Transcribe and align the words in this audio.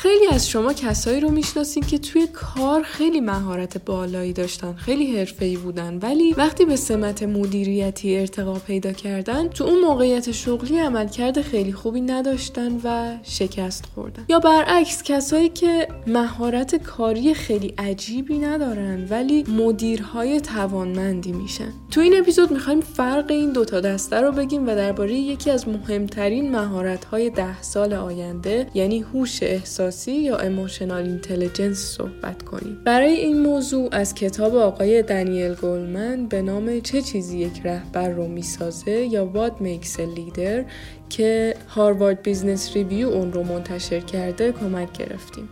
خیلی 0.00 0.26
از 0.26 0.48
شما 0.48 0.72
کسایی 0.72 1.20
رو 1.20 1.30
می‌شناسین 1.30 1.82
که 1.82 1.98
توی 1.98 2.26
کار 2.32 2.82
خیلی 2.82 3.20
مهارت 3.20 3.84
بالایی 3.84 4.32
داشتن 4.32 4.74
خیلی 4.74 5.16
حرفه‌ای 5.18 5.56
بودن 5.56 5.98
ولی 6.02 6.32
وقتی 6.32 6.64
به 6.64 6.76
سمت 6.76 7.22
مدیریتی 7.22 8.16
ارتقا 8.18 8.54
پیدا 8.54 8.92
کردن 8.92 9.48
تو 9.48 9.64
اون 9.64 9.80
موقعیت 9.80 10.32
شغلی 10.32 10.78
عملکرد 10.78 11.42
خیلی 11.42 11.72
خوبی 11.72 12.00
نداشتن 12.00 12.80
و 12.84 13.16
شکست 13.22 13.84
خوردن. 13.94 14.24
یا 14.28 14.38
برعکس 14.38 15.02
کسایی 15.02 15.48
که 15.48 15.88
مهارت 16.06 16.74
کاری 16.74 17.34
خیلی 17.34 17.74
عجیبی 17.78 18.38
ندارن 18.38 19.06
ولی 19.10 19.42
مدیرهای 19.42 20.40
توانمندی 20.40 21.32
میشن. 21.32 21.72
تو 21.90 22.00
این 22.00 22.16
اپیزود 22.16 22.50
می‌خوایم 22.50 22.80
فرق 22.80 23.30
این 23.30 23.52
دوتا 23.52 23.80
دسته 23.80 24.20
رو 24.20 24.32
بگیم 24.32 24.68
و 24.68 24.74
درباره 24.74 25.14
یکی 25.14 25.50
از 25.50 25.68
مهمترین 25.68 26.50
مهارت‌های 26.50 27.30
ده 27.30 27.62
سال 27.62 27.94
آینده 27.94 28.66
یعنی 28.74 29.00
هوش 29.00 29.42
احساسی 29.42 29.87
یا 30.08 30.36
اموشنال 30.36 31.02
اینتلیجنس 31.02 31.78
صحبت 31.78 32.42
کنیم. 32.42 32.78
برای 32.84 33.12
این 33.12 33.40
موضوع 33.40 33.88
از 33.92 34.14
کتاب 34.14 34.56
آقای 34.56 35.02
دنیل 35.02 35.54
گولمن 35.54 36.26
به 36.26 36.42
نام 36.42 36.80
چه 36.80 37.02
چیزی 37.02 37.38
یک 37.38 37.60
رهبر 37.64 38.08
رو 38.08 38.28
می‌سازه 38.28 38.90
یا 38.90 39.32
What 39.34 39.62
Makes 39.62 39.96
a 39.96 40.18
Leader 40.18 40.64
که 41.08 41.54
هاروارد 41.68 42.22
بیزنس 42.22 42.76
ریویو 42.76 43.08
اون 43.08 43.32
رو 43.32 43.42
منتشر 43.42 44.00
کرده 44.00 44.52
کمک 44.52 44.98
گرفتیم. 44.98 45.48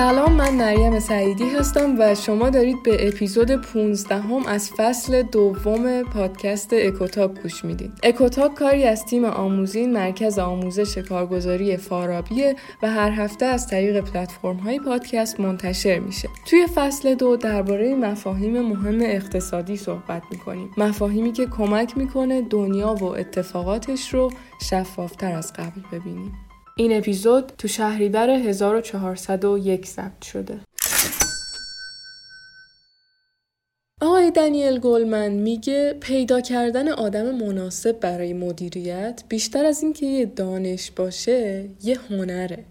سلام 0.00 0.32
من 0.32 0.54
مریم 0.54 1.00
سعیدی 1.00 1.44
هستم 1.44 1.96
و 1.98 2.14
شما 2.14 2.50
دارید 2.50 2.82
به 2.82 3.08
اپیزود 3.08 3.56
15 3.56 4.14
هم 4.14 4.46
از 4.46 4.70
فصل 4.70 5.22
دوم 5.22 6.02
پادکست 6.02 6.72
اکوتاک 6.72 7.42
گوش 7.42 7.64
می‌دید. 7.64 7.92
اکوتاک 8.02 8.54
کاری 8.54 8.84
از 8.84 9.04
تیم 9.04 9.24
آموزین 9.24 9.92
مرکز 9.92 10.38
آموزش 10.38 10.98
کارگزاری 10.98 11.76
فارابیه 11.76 12.56
و 12.82 12.90
هر 12.90 13.10
هفته 13.10 13.46
از 13.46 13.66
طریق 13.66 14.00
پلتفرم 14.00 14.56
های 14.56 14.78
پادکست 14.78 15.40
منتشر 15.40 15.98
میشه. 15.98 16.28
توی 16.46 16.66
فصل 16.74 17.14
دو 17.14 17.36
درباره 17.36 17.94
مفاهیم 17.94 18.62
مهم 18.62 18.98
اقتصادی 19.02 19.76
صحبت 19.76 20.22
می‌کنیم. 20.30 20.70
مفاهیمی 20.76 21.32
که 21.32 21.46
کمک 21.46 21.98
می‌کنه 21.98 22.42
دنیا 22.42 22.94
و 22.94 23.04
اتفاقاتش 23.04 24.14
رو 24.14 24.30
شفافتر 24.62 25.32
از 25.32 25.52
قبل 25.52 25.80
ببینیم. 25.92 26.49
این 26.80 26.96
اپیزود 26.98 27.52
تو 27.58 27.68
شهریور 27.68 28.30
1401 28.30 29.86
ثبت 29.86 30.22
شده. 30.22 30.60
آقای 34.00 34.30
دنیل 34.30 34.78
گلمن 34.78 35.28
میگه 35.28 35.96
پیدا 36.00 36.40
کردن 36.40 36.88
آدم 36.88 37.34
مناسب 37.34 38.00
برای 38.00 38.32
مدیریت 38.32 39.22
بیشتر 39.28 39.64
از 39.64 39.82
اینکه 39.82 40.06
یه 40.06 40.26
دانش 40.26 40.90
باشه 40.90 41.68
یه 41.82 41.98
هنره. 42.10 42.64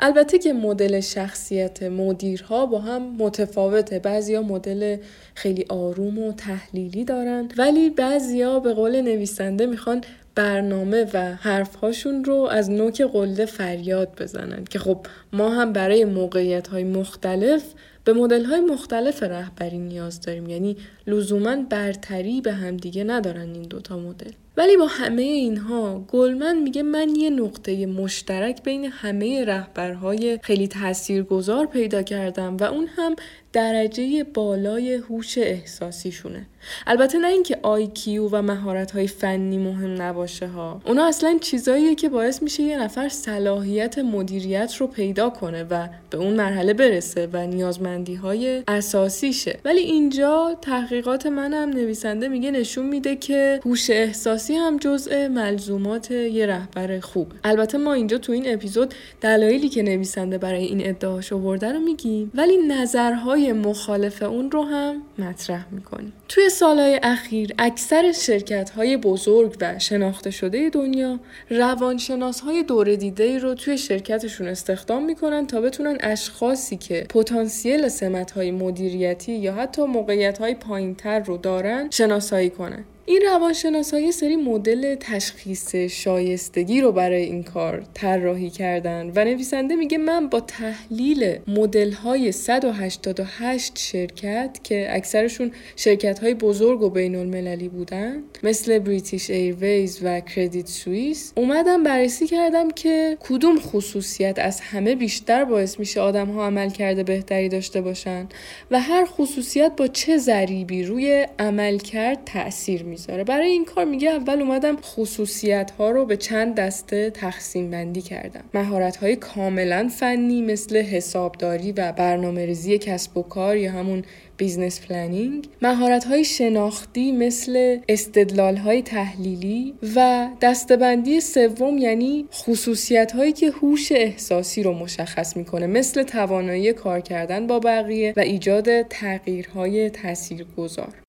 البته 0.00 0.38
که 0.38 0.52
مدل 0.52 1.00
شخصیت 1.00 1.82
مدیرها 1.82 2.66
با 2.66 2.78
هم 2.78 3.02
متفاوته 3.02 3.98
بعضیا 3.98 4.42
مدل 4.42 4.96
خیلی 5.34 5.64
آروم 5.68 6.18
و 6.18 6.32
تحلیلی 6.32 7.04
دارن 7.04 7.48
ولی 7.58 7.90
بعضیا 7.90 8.60
به 8.60 8.74
قول 8.74 9.00
نویسنده 9.00 9.66
می‌خوان 9.66 10.00
برنامه 10.40 11.06
و 11.14 11.34
حرفهاشون 11.34 12.24
رو 12.24 12.34
از 12.34 12.70
نوک 12.70 13.02
قله 13.02 13.46
فریاد 13.46 14.08
بزنن 14.20 14.64
که 14.64 14.78
خب 14.78 15.06
ما 15.32 15.48
هم 15.48 15.72
برای 15.72 16.04
موقعیت 16.04 16.68
های 16.68 16.84
مختلف 16.84 17.62
به 18.04 18.12
مدل 18.12 18.44
های 18.44 18.60
مختلف 18.60 19.22
رهبری 19.22 19.78
نیاز 19.78 20.20
داریم. 20.20 20.48
یعنی 20.48 20.76
لزوما 21.06 21.56
برتری 21.70 22.40
به 22.40 22.52
همدیگه 22.52 23.04
ندارن 23.04 23.54
این 23.54 23.62
دوتا 23.62 23.98
مدل. 23.98 24.30
ولی 24.56 24.76
با 24.76 24.86
همه 24.86 25.22
اینها 25.22 26.04
گلمن 26.08 26.58
میگه 26.58 26.82
من 26.82 27.16
یه 27.16 27.30
نقطه 27.30 27.86
مشترک 27.86 28.62
بین 28.62 28.84
همه 28.84 29.44
رهبرهای 29.44 30.38
خیلی 30.42 30.68
تاثیرگذار 30.68 31.66
پیدا 31.66 32.02
کردم 32.02 32.56
و 32.56 32.64
اون 32.64 32.86
هم 32.96 33.16
درجه 33.52 34.24
بالای 34.24 34.94
هوش 34.94 35.38
احساسیشونه. 35.38 36.46
البته 36.86 37.18
نه 37.18 37.26
اینکه 37.26 37.58
آیکیو 37.62 38.28
و 38.28 38.42
مهارت 38.42 38.90
های 38.90 39.06
فنی 39.06 39.58
مهم 39.58 40.02
نباشه 40.02 40.46
ها. 40.46 40.80
اونا 40.86 41.06
اصلا 41.06 41.38
چیزاییه 41.40 41.94
که 41.94 42.08
باعث 42.08 42.42
میشه 42.42 42.62
یه 42.62 42.82
نفر 42.82 43.08
صلاحیت 43.08 43.98
مدیریت 43.98 44.74
رو 44.76 44.86
پیدا 44.86 45.30
کنه 45.30 45.64
و 45.70 45.88
به 46.10 46.18
اون 46.18 46.32
مرحله 46.32 46.74
برسه 46.74 47.28
و 47.32 47.46
نیازمندی 47.46 48.14
های 48.14 48.62
اساسیشه. 48.68 49.58
ولی 49.64 49.80
اینجا 49.80 50.58
تحقیقات 50.62 51.26
منم 51.26 51.70
نویسنده 51.70 52.28
میگه 52.28 52.50
نشون 52.50 52.86
میده 52.86 53.16
که 53.16 53.60
هوش 53.64 53.90
احساسی 53.90 54.54
هم 54.54 54.76
جزء 54.76 55.28
ملزومات 55.28 56.10
یه 56.10 56.46
رهبر 56.46 57.00
خوب. 57.00 57.32
البته 57.44 57.78
ما 57.78 57.92
اینجا 57.92 58.18
تو 58.18 58.32
این 58.32 58.54
اپیزود 58.54 58.94
دلایلی 59.20 59.68
که 59.68 59.82
نویسنده 59.82 60.38
برای 60.38 60.64
این 60.64 60.88
ادعاش 60.88 61.32
آورده 61.32 61.72
رو 61.72 61.78
میگیم 61.78 62.30
ولی 62.34 62.56
نظرهای 62.56 63.39
مخالف 63.48 64.22
اون 64.22 64.50
رو 64.50 64.62
هم 64.62 65.02
مطرح 65.18 65.66
می‌کنیم. 65.70 66.12
توی 66.28 66.48
سالهای 66.48 67.00
اخیر 67.02 67.54
اکثر 67.58 68.12
شرکت 68.12 68.70
های 68.70 68.96
بزرگ 68.96 69.56
و 69.60 69.78
شناخته 69.78 70.30
شده 70.30 70.70
دنیا 70.70 71.20
روانشناس 71.50 72.40
های 72.40 72.62
دور 72.62 72.94
دیده 72.94 73.38
رو 73.38 73.54
توی 73.54 73.78
شرکتشون 73.78 74.48
استخدام 74.48 75.04
می‌کنن 75.04 75.46
تا 75.46 75.60
بتونن 75.60 75.96
اشخاصی 76.00 76.76
که 76.76 77.06
پتانسیل 77.08 77.88
سمت 77.88 78.30
های 78.30 78.50
مدیریتی 78.50 79.32
یا 79.32 79.54
حتی 79.54 79.82
موقعیت 79.82 80.38
های 80.38 80.54
پایین 80.54 80.94
تر 80.94 81.18
رو 81.18 81.36
دارن 81.36 81.90
شناسایی 81.90 82.50
کنن. 82.50 82.84
این 83.10 83.22
روانشناس 83.22 83.94
های 83.94 84.12
سری 84.12 84.36
مدل 84.36 84.94
تشخیص 85.00 85.74
شایستگی 85.74 86.80
رو 86.80 86.92
برای 86.92 87.22
این 87.22 87.42
کار 87.42 87.82
طراحی 87.94 88.50
کردن 88.50 89.12
و 89.14 89.24
نویسنده 89.24 89.76
میگه 89.76 89.98
من 89.98 90.28
با 90.28 90.40
تحلیل 90.40 91.38
مدل 91.48 91.92
های 91.92 92.32
188 92.32 93.78
شرکت 93.78 94.60
که 94.64 94.86
اکثرشون 94.90 95.52
شرکت 95.76 96.18
های 96.18 96.34
بزرگ 96.34 96.82
و 96.82 96.90
بین 96.90 97.16
المللی 97.16 97.68
بودن 97.68 98.22
مثل 98.42 98.78
بریتیش 98.78 99.30
ایرویز 99.30 100.00
و 100.02 100.20
کردیت 100.20 100.66
سوئیس 100.66 101.32
اومدم 101.36 101.82
بررسی 101.82 102.26
کردم 102.26 102.70
که 102.70 103.16
کدوم 103.20 103.60
خصوصیت 103.60 104.38
از 104.38 104.60
همه 104.60 104.94
بیشتر 104.94 105.44
باعث 105.44 105.78
میشه 105.78 106.00
آدم 106.00 106.30
ها 106.30 106.46
عمل 106.46 106.70
کرده 106.70 107.02
بهتری 107.02 107.48
داشته 107.48 107.80
باشن 107.80 108.28
و 108.70 108.80
هر 108.80 109.04
خصوصیت 109.04 109.72
با 109.76 109.86
چه 109.86 110.16
ذریبی 110.16 110.82
روی 110.82 111.26
عمل 111.38 111.78
کرد 111.78 112.24
تاثیر 112.24 112.84
می‌ذاره 113.00 113.24
برای 113.24 113.50
این 113.50 113.64
کار 113.64 113.84
میگه 113.84 114.10
اول 114.10 114.42
اومدم 114.42 114.76
خصوصیت 114.76 115.70
ها 115.70 115.90
رو 115.90 116.04
به 116.04 116.16
چند 116.16 116.54
دسته 116.54 117.10
تقسیم 117.10 117.70
بندی 117.70 118.02
کردم. 118.02 118.44
مهارت 118.54 118.96
های 118.96 119.16
کاملا 119.16 119.88
فنی 119.88 120.42
مثل 120.42 120.76
حسابداری 120.76 121.72
و 121.72 121.92
برنامه 121.92 122.46
ریزی 122.46 122.78
کسب 122.78 123.16
و 123.16 123.22
کار 123.22 123.56
یا 123.56 123.72
همون 123.72 124.02
Business 124.36 124.80
planning. 124.80 125.48
مهارت 125.62 126.04
های 126.04 126.24
شناختی 126.24 127.12
مثل 127.12 127.78
استدلال 127.88 128.56
های 128.56 128.82
تحلیلی 128.82 129.74
و 129.96 130.28
دسته 130.40 130.80
بندی 130.80 131.20
سوم 131.20 131.78
یعنی 131.78 132.26
خصوصیت 132.32 133.12
هایی 133.12 133.32
که 133.32 133.50
هوش 133.50 133.92
احساسی 133.92 134.62
رو 134.62 134.72
مشخص 134.72 135.36
می‌کنه 135.36 135.66
مثل 135.66 136.02
توانایی 136.02 136.72
کار 136.72 137.00
کردن 137.00 137.46
با 137.46 137.58
بقیه 137.58 138.14
و 138.16 138.20
ایجاد 138.20 138.82
تغییرهای 138.82 139.90
تاثیرگذار. 139.90 140.99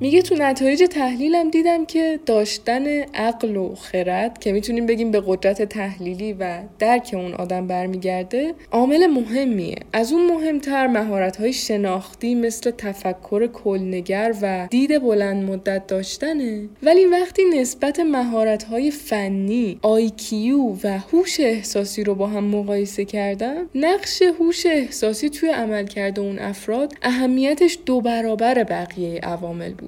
میگه 0.00 0.22
تو 0.22 0.34
نتایج 0.34 0.84
تحلیلم 0.90 1.50
دیدم 1.50 1.84
که 1.84 2.20
داشتن 2.26 2.86
عقل 3.14 3.56
و 3.56 3.74
خرد 3.74 4.38
که 4.38 4.52
می‌تونیم 4.52 4.86
بگیم 4.86 5.10
به 5.10 5.22
قدرت 5.26 5.62
تحلیلی 5.62 6.32
و 6.32 6.58
درک 6.78 7.10
اون 7.12 7.34
آدم 7.34 7.66
برمیگرده 7.66 8.54
عامل 8.72 9.06
مهمیه. 9.06 9.76
از 9.92 10.12
اون 10.12 10.26
مهمتر 10.26 10.86
مهارت 10.86 11.36
های 11.36 11.52
شناختی 11.52 12.34
مثل 12.34 12.70
تفکر 12.70 13.46
کلنگر 13.46 14.34
و 14.42 14.68
دید 14.70 15.02
بلند 15.02 15.50
مدت 15.50 15.86
داشتنه. 15.86 16.68
ولی 16.82 17.04
وقتی 17.04 17.42
نسبت 17.44 18.00
مهارت 18.00 18.62
های 18.62 18.90
فنی 18.90 19.78
IQ 19.82 20.76
و 20.84 20.98
هوش 21.12 21.40
احساسی 21.40 22.04
رو 22.04 22.14
با 22.14 22.26
هم 22.26 22.44
مقایسه 22.44 23.04
کردم 23.04 23.68
نقش 23.74 24.22
هوش 24.22 24.66
احساسی 24.66 25.30
توی 25.30 25.48
عملکرد 25.48 26.20
اون 26.20 26.38
افراد 26.38 26.94
اهمیتش 27.02 27.78
دو 27.86 28.00
برابر 28.00 28.64
بقیه 28.64 29.20
عوامل 29.20 29.72
بود. 29.72 29.87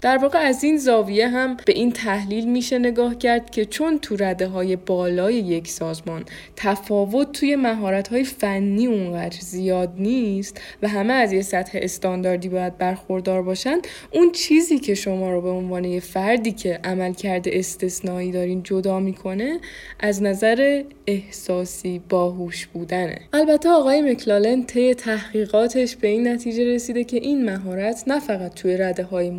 در 0.00 0.18
واقع 0.18 0.38
از 0.38 0.64
این 0.64 0.76
زاویه 0.76 1.28
هم 1.28 1.56
به 1.66 1.72
این 1.72 1.92
تحلیل 1.92 2.48
میشه 2.48 2.78
نگاه 2.78 3.18
کرد 3.18 3.50
که 3.50 3.64
چون 3.64 3.98
تو 3.98 4.16
رده 4.16 4.46
های 4.46 4.76
بالای 4.76 5.34
یک 5.34 5.68
سازمان 5.68 6.24
تفاوت 6.56 7.32
توی 7.32 7.56
مهارت 7.56 8.08
های 8.08 8.24
فنی 8.24 8.86
اونقدر 8.86 9.36
زیاد 9.40 9.92
نیست 9.98 10.60
و 10.82 10.88
همه 10.88 11.12
از 11.12 11.32
یه 11.32 11.42
سطح 11.42 11.78
استانداردی 11.82 12.48
باید 12.48 12.78
برخوردار 12.78 13.42
باشن 13.42 13.78
اون 14.10 14.32
چیزی 14.32 14.78
که 14.78 14.94
شما 14.94 15.30
رو 15.30 15.40
به 15.40 15.48
عنوان 15.48 15.84
یه 15.84 16.00
فردی 16.00 16.52
که 16.52 16.80
عملکرد 16.84 17.48
استثنایی 17.48 18.32
دارین 18.32 18.62
جدا 18.62 19.00
می‌کنه 19.00 19.60
از 20.00 20.22
نظر 20.22 20.82
احساسی 21.06 22.00
باهوش 22.08 22.66
بودنه. 22.66 23.18
البته 23.32 23.68
آقای 23.68 24.02
مکلالن 24.02 24.62
طی 24.62 24.94
تحقیقاتش 24.94 25.96
به 25.96 26.08
این 26.08 26.28
نتیجه 26.28 26.64
رسیده 26.64 27.04
که 27.04 27.16
این 27.16 27.44
مهارت 27.44 28.04
نه 28.06 28.20
فقط 28.20 28.54
توی 28.54 28.76
رده 28.76 29.02
های 29.02 29.30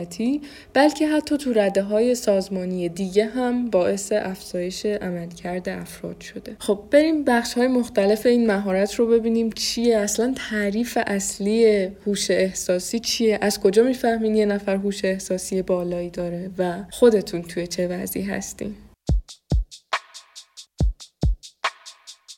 مدیریتی 0.00 0.40
بلکه 0.74 1.08
حتی 1.08 1.36
تو 1.36 1.52
رده 1.52 1.82
های 1.82 2.14
سازمانی 2.14 2.88
دیگه 2.88 3.26
هم 3.26 3.70
باعث 3.70 4.12
افزایش 4.12 4.86
عملکرد 4.86 5.68
افراد 5.68 6.20
شده. 6.20 6.56
خب 6.58 6.84
بریم 6.90 7.24
بخش 7.24 7.54
های 7.54 7.66
مختلف 7.66 8.26
این 8.26 8.46
مهارت 8.46 8.94
رو 8.94 9.06
ببینیم. 9.06 9.50
چیه؟ 9.52 9.98
اصلا 9.98 10.34
تعریف 10.50 10.98
اصلی 11.06 11.88
هوش 12.06 12.30
احساسی 12.30 13.00
چیه؟ 13.00 13.38
از 13.42 13.60
کجا 13.60 13.82
می‌فهمین 13.82 14.34
یه 14.34 14.46
نفر 14.46 14.76
هوش 14.76 15.04
احساسی 15.04 15.62
بالایی 15.62 16.10
داره 16.10 16.50
و 16.58 16.84
خودتون 16.90 17.42
توی 17.42 17.66
چه 17.66 17.88
وضعی 17.88 18.22
هستین؟ 18.22 18.74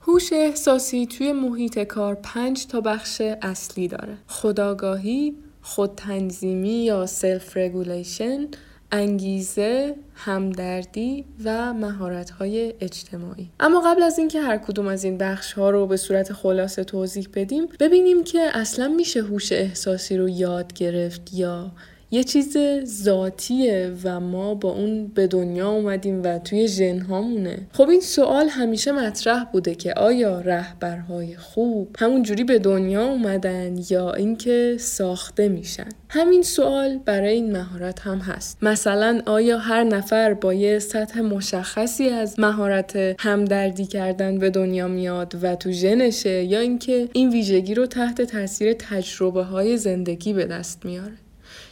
هوش 0.01 0.33
احساسی 0.33 1.07
توی 1.07 1.33
محیط 1.33 1.79
کار 1.79 2.15
پنج 2.15 2.67
تا 2.67 2.81
بخش 2.81 3.21
اصلی 3.21 3.89
داره. 3.89 4.19
خودآگاهی، 4.27 5.37
خودتنظیمی 5.63 6.85
یا 6.85 7.07
self-regulation، 7.07 8.49
انگیزه، 8.93 9.95
همدردی 10.15 11.25
و 11.45 11.73
مهارت‌های 11.73 12.75
اجتماعی. 12.81 13.49
اما 13.61 13.81
قبل 13.81 14.03
از 14.03 14.19
اینکه 14.19 14.41
هر 14.41 14.59
کدوم 14.59 14.89
از 14.89 15.05
این 15.05 15.19
بخش 15.19 15.53
ها 15.53 15.71
رو 15.71 15.87
به 15.87 15.97
صورت 15.97 16.33
خلاصه 16.33 16.85
توضیح 16.85 17.29
بدیم، 17.35 17.67
ببینیم 17.81 18.25
که 18.25 18.51
اصلا 18.55 18.89
میشه 18.89 19.23
هوش 19.23 19.53
احساسی 19.53 20.17
رو 20.17 20.29
یاد 20.29 20.73
گرفت 20.73 21.35
یا 21.35 21.73
یه 22.15 22.25
چیز 22.25 22.57
ذاتیه 22.85 23.93
و 24.05 24.21
ما 24.21 24.55
با 24.55 24.73
اون 24.73 25.07
به 25.07 25.27
دنیا 25.27 25.71
اومدیم 25.71 26.23
و 26.23 26.39
توی 26.39 26.69
ژنهامونه 26.69 27.59
خب 27.73 27.89
این 27.89 28.01
سوال 28.01 28.49
همیشه 28.49 28.93
مطرح 28.93 29.45
بوده 29.45 29.75
که 29.75 29.95
آیا 29.95 30.41
رهبرهای 30.41 31.37
خوب 31.37 31.97
همونجوری 31.99 32.45
به 32.45 32.59
دنیا 32.59 33.07
اومدن 33.07 33.75
یا 33.91 34.13
اینکه 34.13 34.77
ساخته 34.81 35.49
میشن؟ 35.49 35.89
همین 36.09 36.43
سوال 36.43 36.99
برای 36.99 37.35
این 37.35 37.53
مهارت 37.53 38.01
هم 38.01 38.19
هست. 38.19 38.59
مثلا 38.63 39.23
آیا 39.27 39.59
هر 39.59 39.85
نفر 39.85 40.35
با 40.35 40.55
یه 40.55 40.79
سطح 40.79 41.21
مشخصی 41.21 42.09
از 42.09 42.41
مهارت 42.41 43.17
همدردی 43.19 43.87
کردن 43.87 44.39
به 44.39 44.51
دنیا 44.51 44.89
میاد 44.89 45.37
و 45.43 45.57
تو 45.57 45.71
ژنشه 45.71 46.45
یا 46.45 46.61
اینکه 46.61 47.09
این 47.13 47.31
ویژگی 47.31 47.75
رو 47.75 47.87
تحت 47.87 48.23
تاثیر 48.23 48.73
تجربه 48.73 49.43
های 49.43 49.77
زندگی 49.77 50.33
به 50.33 50.45
دست 50.45 50.85
میاره؟ 50.85 51.13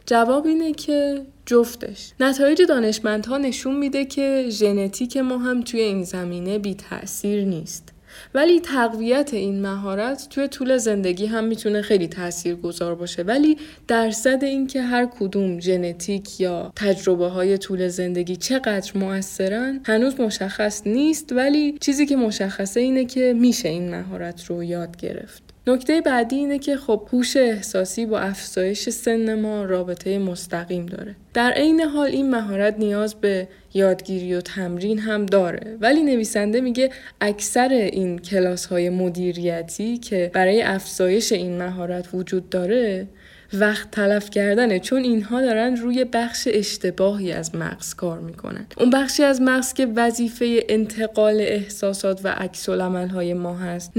جواب 0.06 0.46
اینه 0.46 0.72
که 0.72 1.22
جفتش. 1.46 2.12
نتایج 2.20 2.62
دانشمندها 2.62 3.38
نشون 3.38 3.76
میده 3.76 4.04
که 4.04 4.46
ژنتیک 4.48 5.16
ما 5.16 5.38
هم 5.38 5.62
توی 5.62 5.80
این 5.80 6.04
زمینه 6.04 6.58
بی 6.58 6.74
تاثیر 6.74 7.44
نیست. 7.44 7.88
ولی 8.34 8.60
تقویت 8.60 9.34
این 9.34 9.62
مهارت 9.62 10.26
توی 10.30 10.48
طول 10.48 10.76
زندگی 10.76 11.26
هم 11.26 11.44
می‌تونه 11.44 11.82
خیلی 11.82 12.08
تأثیر 12.08 12.54
گذار 12.54 12.94
باشه. 12.94 13.22
ولی 13.22 13.56
درصد 13.88 14.44
اینکه 14.44 14.82
هر 14.82 15.06
کدوم 15.06 15.60
ژنتیک 15.60 16.40
یا 16.40 16.72
تجربه 16.76 17.26
های 17.26 17.58
طول 17.58 17.88
زندگی 17.88 18.36
چقدر 18.36 18.92
موثرن 18.94 19.80
هنوز 19.84 20.20
مشخص 20.20 20.86
نیست. 20.86 21.32
ولی 21.32 21.78
چیزی 21.80 22.06
که 22.06 22.16
مشخصه 22.16 22.80
اینه 22.80 23.04
که 23.04 23.34
میشه 23.36 23.68
این 23.68 23.90
مهارت 23.90 24.44
رو 24.44 24.64
یاد 24.64 24.96
گرفت. 24.96 25.49
نکته 25.66 26.00
بعدی 26.00 26.36
اینه 26.36 26.58
که 26.58 26.76
خب 26.76 27.08
هوش 27.12 27.36
احساسی 27.36 28.06
با 28.06 28.20
افزایش 28.20 28.88
سن 28.88 29.40
ما 29.40 29.64
رابطه 29.64 30.18
مستقیم 30.18 30.86
داره. 30.86 31.16
در 31.34 31.50
عین 31.50 31.80
حال 31.80 32.08
این 32.08 32.30
مهارت 32.30 32.78
نیاز 32.78 33.14
به 33.14 33.48
یادگیری 33.74 34.34
و 34.34 34.40
تمرین 34.40 34.98
هم 34.98 35.26
داره. 35.26 35.76
ولی 35.80 36.02
نویسنده 36.02 36.60
میگه 36.60 36.90
اکثر 37.20 37.68
این 37.68 38.18
کلاس 38.18 38.66
های 38.66 38.90
مدیریتی 38.90 39.98
که 39.98 40.30
برای 40.34 40.62
افزایش 40.62 41.32
این 41.32 41.58
مهارت 41.58 42.08
وجود 42.14 42.48
داره 42.48 43.06
وقت 43.52 43.90
تلف 43.90 44.30
کردنه 44.30 44.80
چون 44.80 45.02
اینها 45.02 45.40
دارن 45.40 45.76
روی 45.76 46.04
بخش 46.04 46.48
اشتباهی 46.50 47.32
از 47.32 47.54
مغز 47.54 47.94
کار 47.94 48.18
می‌کنن 48.18 48.66
اون 48.76 48.90
بخشی 48.90 49.22
از 49.22 49.40
مغز 49.40 49.72
که 49.72 49.86
وظیفه 49.96 50.64
انتقال 50.68 51.40
احساسات 51.40 52.20
و 52.24 52.28
حس 52.28 52.68
های 52.68 53.34
ما 53.34 53.54
هست 53.54 53.92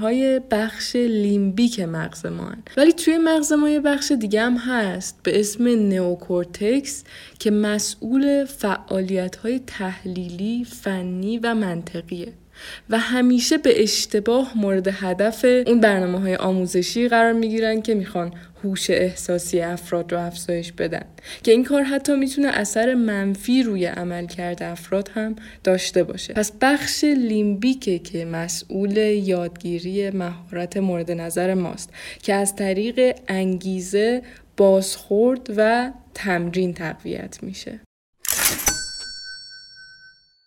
های 0.00 0.40
بخش 0.50 0.96
limbic 0.96 1.80
مغز 1.80 2.26
ما 2.26 2.44
هن. 2.44 2.62
ولی 2.76 2.92
توی 2.92 3.18
مغز 3.18 3.52
ما 3.52 3.70
یه 3.70 3.80
بخش 3.80 4.12
دیگه 4.12 4.42
هم 4.42 4.56
هست 4.56 5.20
به 5.22 5.40
اسم 5.40 5.88
نئوکورتکس 5.88 7.04
که 7.38 7.50
مسئول 7.50 8.44
فعالیت 8.44 9.36
های 9.36 9.60
تحلیلی، 9.66 10.64
فنی 10.64 11.38
و 11.38 11.54
منطقیه 11.54 12.32
و 12.90 12.98
همیشه 12.98 13.58
به 13.58 13.82
اشتباه 13.82 14.52
مورد 14.56 14.88
هدف 14.88 15.44
اون 15.66 15.80
برنامه 15.80 16.20
های 16.20 16.36
آموزشی 16.36 17.08
قرار 17.08 17.32
می‌گیرن 17.32 17.82
که 17.82 17.94
می‌خوان 17.94 18.32
هوش 18.64 18.90
احساسی 18.90 19.60
افراد 19.60 20.12
رو 20.12 20.20
افزایش 20.20 20.72
بدن. 20.72 21.04
که 21.42 21.52
این 21.52 21.64
کار 21.64 21.82
حتی 21.82 22.16
می‌تونه 22.16 22.48
اثر 22.48 22.94
منفی 22.94 23.62
روی 23.62 23.86
عمل 23.86 24.26
کرده 24.26 24.66
افراد 24.66 25.10
هم 25.14 25.36
داشته 25.64 26.02
باشه. 26.02 26.32
پس 26.32 26.52
بخش 26.60 27.04
لیمبیکه 27.04 27.98
که 27.98 28.24
مسئول 28.24 28.96
یادگیری 28.96 30.10
مهارت 30.10 30.76
مورد 30.76 31.10
نظر 31.10 31.54
ماست 31.54 31.90
که 32.22 32.34
از 32.34 32.56
طریق 32.56 33.16
انگیزه 33.28 34.22
بازخورد 34.56 35.46
و 35.56 35.90
تمرین 36.14 36.74
تقویت 36.74 37.38
میشه. 37.42 37.80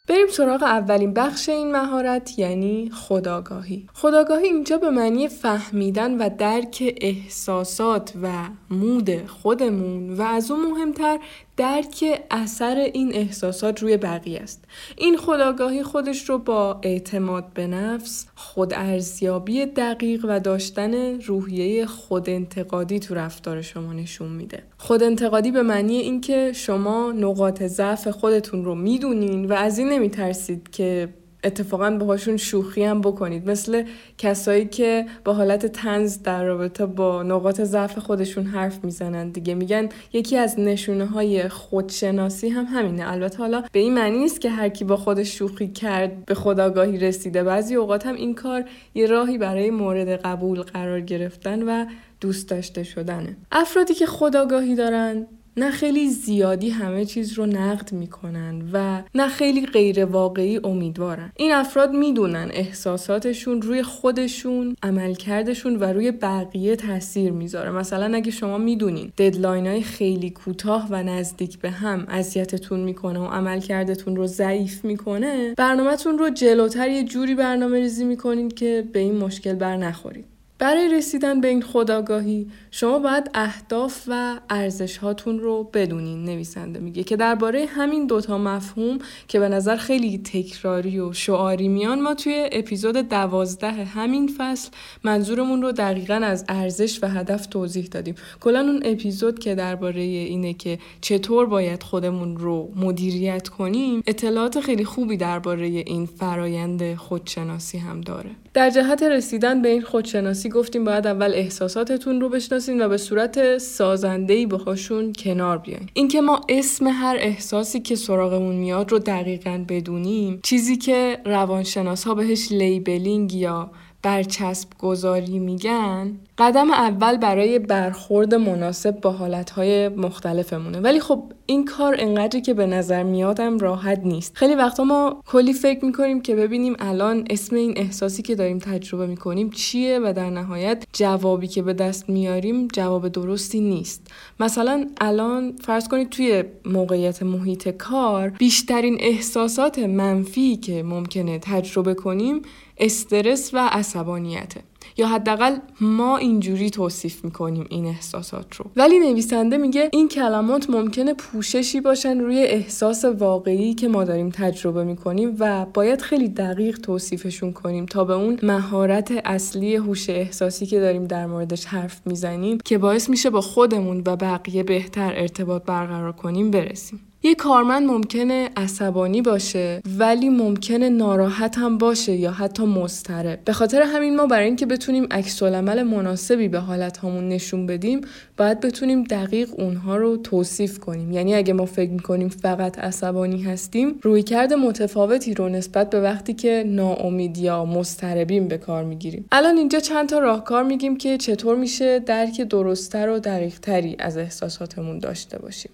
بریم 0.08 0.28
سراغ 0.28 0.64
اولین 0.64 1.14
بخش 1.14 1.50
این 1.50 1.72
مهارت 1.72 2.40
یعنی 2.40 2.90
خداگاهی. 2.94 3.88
خداگاهی 3.94 4.46
اینجا 4.46 4.78
به 4.78 4.90
معنی 4.90 5.28
فهمیدن 5.28 6.18
و 6.18 6.30
درک 6.38 6.94
احساسات 7.02 8.14
و 8.22 8.30
مود 8.70 9.28
خودمون 9.28 10.14
و 10.14 10.22
از 10.22 10.52
اون 10.52 10.72
مهمتر 10.72 11.20
درک 11.58 12.24
اثر 12.32 12.76
این 12.94 13.16
احساسات 13.16 13.84
روی 13.84 13.98
بقیه 13.98 14.40
است. 14.40 14.66
این 14.98 15.18
خداگاهی 15.18 15.84
خودش 15.84 16.30
رو 16.30 16.38
با 16.38 16.80
اعتماد 16.84 17.54
به 17.54 17.68
نفس 17.68 18.26
خود 18.36 18.74
ارزیابی 18.74 19.66
دقیق 19.66 20.26
و 20.30 20.40
داشتن 20.40 21.22
روحیه 21.22 21.86
خود 21.86 22.30
انتقادی 22.30 23.00
تو 23.00 23.16
رفتار 23.16 23.62
شما 23.62 23.94
نشون 23.94 24.30
میده. 24.30 24.64
خود 24.78 25.04
انتقادی 25.04 25.52
به 25.52 25.62
معنی 25.62 25.98
اینکه 25.98 26.52
شما 26.56 27.12
نقاط 27.12 27.64
ضعف 27.64 28.08
خودتون 28.08 28.66
رو 28.66 28.76
می‌دونین 28.76 29.46
و 29.46 29.54
از 29.54 29.78
این 29.78 29.90
نمیترسید 29.90 30.70
که 30.70 31.10
اتفاقا 31.48 31.92
باهاشون 31.92 32.38
شوخی 32.38 32.84
هم 32.84 33.02
بکنید. 33.02 33.50
مثل 33.50 33.84
کسایی 34.18 34.66
که 34.66 35.06
با 35.26 35.34
حالت 35.34 35.66
تنز 35.66 36.22
در 36.24 36.44
رابطه 36.44 36.86
با 36.86 37.24
نقاط 37.24 37.62
ضعف 37.62 38.00
خودشون 38.00 38.46
حرف 38.46 38.84
می‌زنن. 38.84 39.30
دیگه 39.30 39.56
میگن 39.56 39.90
یکی 40.14 40.38
از 40.38 40.60
نشونه 40.60 41.06
های 41.06 41.50
خودشناسی 41.50 42.50
هم 42.50 42.66
همینه. 42.66 43.12
البته 43.12 43.38
حالا 43.38 43.64
به 43.72 43.80
این 43.80 43.94
معنی 43.94 44.18
نیست 44.18 44.42
که 44.42 44.50
هر 44.50 44.70
کی 44.70 44.86
با 44.86 44.98
خودش 44.98 45.38
شوخی 45.38 45.68
کرد 45.68 46.26
به 46.26 46.36
خداگاهی 46.36 46.98
رسیده. 46.98 47.44
بعضی 47.44 47.76
اوقات 47.76 48.06
هم 48.06 48.16
این 48.16 48.36
کار 48.36 48.64
یه 48.96 49.06
راهی 49.06 49.38
برای 49.38 49.70
مورد 49.70 50.08
قبول 50.10 50.62
قرار 50.62 51.02
گرفتن 51.02 51.64
و 51.64 51.86
دوست 52.22 52.50
داشته 52.50 52.84
شدنه. 52.84 53.38
افرادی 53.52 53.94
که 53.94 54.06
خداگاهی 54.06 54.76
دارن 54.76 55.28
نه 55.58 55.72
خیلی 55.72 56.10
زیادی 56.10 56.70
همه 56.70 57.06
چیز 57.06 57.34
رو 57.34 57.46
نقد 57.46 57.94
می‌کنن 57.94 58.70
و 58.74 59.04
نه 59.16 59.28
خیلی 59.28 59.66
غیر 59.66 60.06
واقعی 60.06 60.60
امیدوارن. 60.64 61.32
این 61.36 61.54
افراد 61.54 61.94
می‌دونن 61.94 62.50
احساساتشون 62.54 63.62
روی 63.62 63.84
خودشون 63.84 64.76
عملکردشون 64.84 65.76
و 65.76 65.84
روی 65.84 66.12
بقیه 66.12 66.76
تاثیر 66.76 67.32
می‌ذاره. 67.32 67.72
مثلا 67.72 68.16
اگه 68.16 68.32
شما 68.32 68.58
می‌دونین 68.58 69.12
ددلاین 69.18 69.68
های 69.68 69.82
خیلی 69.82 70.30
کوتاه 70.30 70.88
و 70.90 71.04
نزدیک 71.04 71.60
به 71.60 71.70
هم 71.70 72.06
اذیتتون 72.10 72.80
می‌کنه 72.80 73.20
و 73.20 73.26
عملکردتون 73.26 74.16
رو 74.16 74.28
ضعیف 74.28 74.86
می‌کنه 74.86 75.54
برنامهتون 75.58 76.18
رو 76.18 76.30
جلوتر 76.30 76.90
یه 76.90 77.04
جوری 77.04 77.36
برنامه 77.36 77.80
ریزی 77.80 78.06
می‌کنین 78.06 78.50
که 78.50 78.84
به 78.94 79.00
این 79.00 79.16
مشکل 79.18 79.54
بر 79.54 79.78
نخورید 79.78 80.37
برای 80.60 80.90
رسیدن 80.90 81.42
به 81.42 81.48
این 81.48 81.62
خداگاهی 81.62 82.48
شما 82.72 83.00
باید 83.00 83.30
اهداف 83.34 84.04
و 84.08 84.40
ارزش 84.50 84.98
هاتون 84.98 85.40
رو 85.40 85.70
بدونین 85.74 86.24
نویسنده 86.24 86.80
میگه 86.80 87.04
که 87.04 87.16
درباره 87.16 87.66
همین 87.66 88.08
دوتا 88.08 88.38
مفهوم 88.38 89.00
که 89.28 89.40
به 89.40 89.50
نظر 89.50 89.76
خیلی 89.76 90.18
تکراری 90.18 91.00
و 91.00 91.14
شعاری 91.14 91.68
میان 91.68 92.02
ما 92.02 92.14
توی 92.14 92.50
اپیزود 92.52 92.96
دوازده 92.96 93.72
همین 93.72 94.32
فصل 94.38 94.70
منظورمون 95.04 95.62
رو 95.62 95.72
دقیقا 95.72 96.14
از 96.14 96.46
ارزش 96.50 97.04
و 97.04 97.08
هدف 97.08 97.46
توضیح 97.46 97.86
دادیم. 97.86 98.16
کلا 98.40 98.60
اون 98.60 98.82
اپیزود 98.86 99.40
که 99.40 99.56
درباره 99.56 100.02
اینه 100.02 100.54
که 100.54 100.80
چطور 101.02 101.46
باید 101.46 101.84
خودمون 101.84 102.38
رو 102.38 102.72
مدیریت 102.76 103.48
کنیم 103.50 104.04
اطلاعات 104.08 104.60
خیلی 104.60 104.86
خوبی 104.86 105.18
درباره 105.18 105.66
این 105.66 106.06
فرایند 106.06 106.96
خودشناسی 106.96 107.78
هم 107.78 108.02
داره. 108.02 108.30
در 108.58 108.70
جهت 108.70 109.04
رسیدن 109.04 109.62
به 109.62 109.70
این 109.70 109.82
خودشناسی 109.82 110.50
گفتیم 110.50 110.84
باید 110.84 111.08
اول 111.08 111.32
احساساتتون 111.36 112.22
رو 112.22 112.30
بشناسین 112.30 112.82
و 112.82 112.90
به 112.90 112.98
صورت 112.98 113.58
سازنده‌ای 113.58 114.46
باهاشون 114.46 115.14
کنار 115.14 115.58
بیاین. 115.58 115.90
اینکه 115.94 116.22
ما 116.22 116.42
اسم 116.50 116.88
هر 116.88 117.18
احساسی 117.20 117.80
که 117.80 117.96
سراغمون 117.96 118.56
میاد 118.56 118.92
رو 118.92 119.00
دقیقا 119.00 119.66
بدونیم 119.70 120.40
چیزی 120.44 120.78
که 120.78 121.18
روانشناس 121.26 122.04
ها 122.04 122.16
بهش 122.16 122.52
لیبلینگ 122.52 123.34
یا 123.34 123.72
برچسب 124.08 124.70
گذاری 124.80 125.40
میگن 125.40 126.12
قدم 126.38 126.72
اول 126.72 127.18
برای 127.18 127.60
برخورد 127.60 128.36
مناسب 128.36 129.02
با 129.02 129.12
حالتهای 129.12 129.90
مختلفمونه. 129.90 130.80
ولی 130.80 131.00
خب 131.00 131.24
این 131.46 131.66
کار 131.66 131.96
انقدری 132.00 132.42
که 132.42 132.54
به 132.54 132.66
نظر 132.66 133.04
میادم 133.04 133.58
راحت 133.58 134.00
نیست. 134.04 134.32
خیلی 134.36 134.56
وقتا 134.56 134.84
ما 134.84 135.22
کلی 135.26 135.54
فکر 135.54 135.86
می‌کنیم 135.86 136.22
که 136.22 136.36
ببینیم 136.36 136.76
الان 136.80 137.26
اسم 137.30 137.56
این 137.56 137.74
احساسی 137.76 138.22
که 138.22 138.36
داریم 138.36 138.60
تجربه 138.60 139.08
می‌کنیم 139.08 139.50
چیه 139.50 140.00
و 140.00 140.14
در 140.16 140.30
نهایت 140.30 140.84
جوابی 140.94 141.48
که 141.48 141.62
به 141.62 141.74
دست 141.74 142.10
میاریم 142.10 142.68
جواب 142.74 143.08
درستی 143.08 143.60
نیست. 143.60 144.08
مثلا 144.40 144.86
الان 145.02 145.56
فرض 145.62 145.88
کنید 145.88 146.10
توی 146.10 146.44
موقعیت 146.66 147.24
محیط 147.24 147.70
کار 147.70 148.30
بیشترین 148.30 148.98
احساسات 149.00 149.80
منفی 149.80 150.56
که 150.56 150.84
ممکنه 150.84 151.40
تجربه 151.40 151.94
کنیم 151.94 152.42
استرس 152.80 153.54
و 153.54 153.70
عصبانیته. 153.72 154.62
یا 154.98 155.08
حداقل 155.08 155.56
ما 155.82 156.18
اینجوری 156.18 156.70
توصیف 156.70 157.26
می‌کنیم 157.26 157.66
این 157.70 157.86
احساسات 157.86 158.56
رو. 158.56 158.66
ولی 158.76 159.00
نویسنده 159.00 159.58
میگه 159.58 159.90
این 159.94 160.08
کلمات 160.08 160.70
ممکنه 160.70 161.14
پوششی 161.14 161.82
باشن 161.82 162.20
روی 162.20 162.38
احساس 162.40 163.06
واقعی 163.06 163.74
که 163.74 163.88
ما 163.88 164.04
داریم 164.04 164.30
تجربه 164.30 164.84
می‌کنیم 164.84 165.36
و 165.40 165.66
باید 165.66 166.02
خیلی 166.02 166.30
دقیق 166.30 166.78
توصیفشون 166.78 167.54
کنیم 167.54 167.86
تا 167.86 168.04
به 168.04 168.14
اون 168.14 168.40
مهارت 168.44 169.12
اصلی 169.26 169.76
هوش 169.76 170.10
احساسی 170.10 170.66
که 170.66 170.80
داریم 170.80 171.06
در 171.06 171.26
موردش 171.26 171.66
حرف 171.66 172.02
می‌زنیم 172.06 172.58
که 172.66 172.78
باعث 172.78 173.10
میشه 173.10 173.30
با 173.30 173.42
خودمون 173.42 174.04
و 174.06 174.16
بقیه 174.16 174.64
بهتر 174.64 175.14
ارتباط 175.16 175.64
برقرار 175.64 176.12
کنیم 176.12 176.52
برسیم. 176.52 177.00
یه 177.24 177.36
کارمند 177.36 177.88
ممکنه 177.88 178.50
عصبانی 178.56 179.22
باشه 179.22 179.82
ولی 180.00 180.30
ممکنه 180.30 180.90
ناراحت 180.90 181.58
هم 181.58 181.78
باشه 181.78 182.16
یا 182.16 182.32
حتی 182.32 182.66
مضطرب. 182.66 183.40
به 183.46 183.54
خاطر 183.54 183.82
همین 183.82 184.16
ما 184.16 184.26
برای 184.26 184.46
اینکه 184.46 184.66
بتونیم 184.66 185.08
عکس 185.12 185.44
عمل 185.44 185.84
مناسبی 185.84 186.48
به 186.48 186.60
حالت 186.60 186.98
همون 186.98 187.30
نشون 187.30 187.66
بدیم 187.66 188.02
باید 188.38 188.60
بتونیم 188.60 189.04
دقیق 189.04 189.50
اونها 189.58 189.98
رو 189.98 190.18
توصیف 190.18 190.80
کنیم. 190.80 191.12
یعنی 191.12 191.36
اگه 191.36 191.54
ما 191.54 191.66
فکر 191.66 191.92
می‌کنیم 191.92 192.30
فقط 192.30 192.80
عصبانی 192.80 193.44
هستیم 193.44 194.00
رویکرد 194.02 194.54
متفاوتی 194.54 195.34
رو 195.34 195.50
نسبت 195.50 195.90
به 195.90 196.02
وقتی 196.02 196.34
که 196.34 196.64
ناامید 196.68 197.38
یا 197.38 197.66
مضطربیم 197.66 198.48
به 198.48 198.58
کار 198.58 198.84
می‌گیریم. 198.84 199.26
الان 199.32 199.58
اینجا 199.58 199.80
چند 199.80 200.10
تا 200.10 200.20
راهکار 200.20 200.64
میگیم 200.64 200.98
که 200.98 201.18
چطور 201.18 201.56
میشه 201.56 202.00
درک 202.00 202.42
درستتر 202.42 203.10
و 203.10 203.20
دقیقتری 203.20 203.96
از 204.00 204.18
احساساتمون 204.18 205.00
داشته 205.00 205.40
باشیم. 205.40 205.72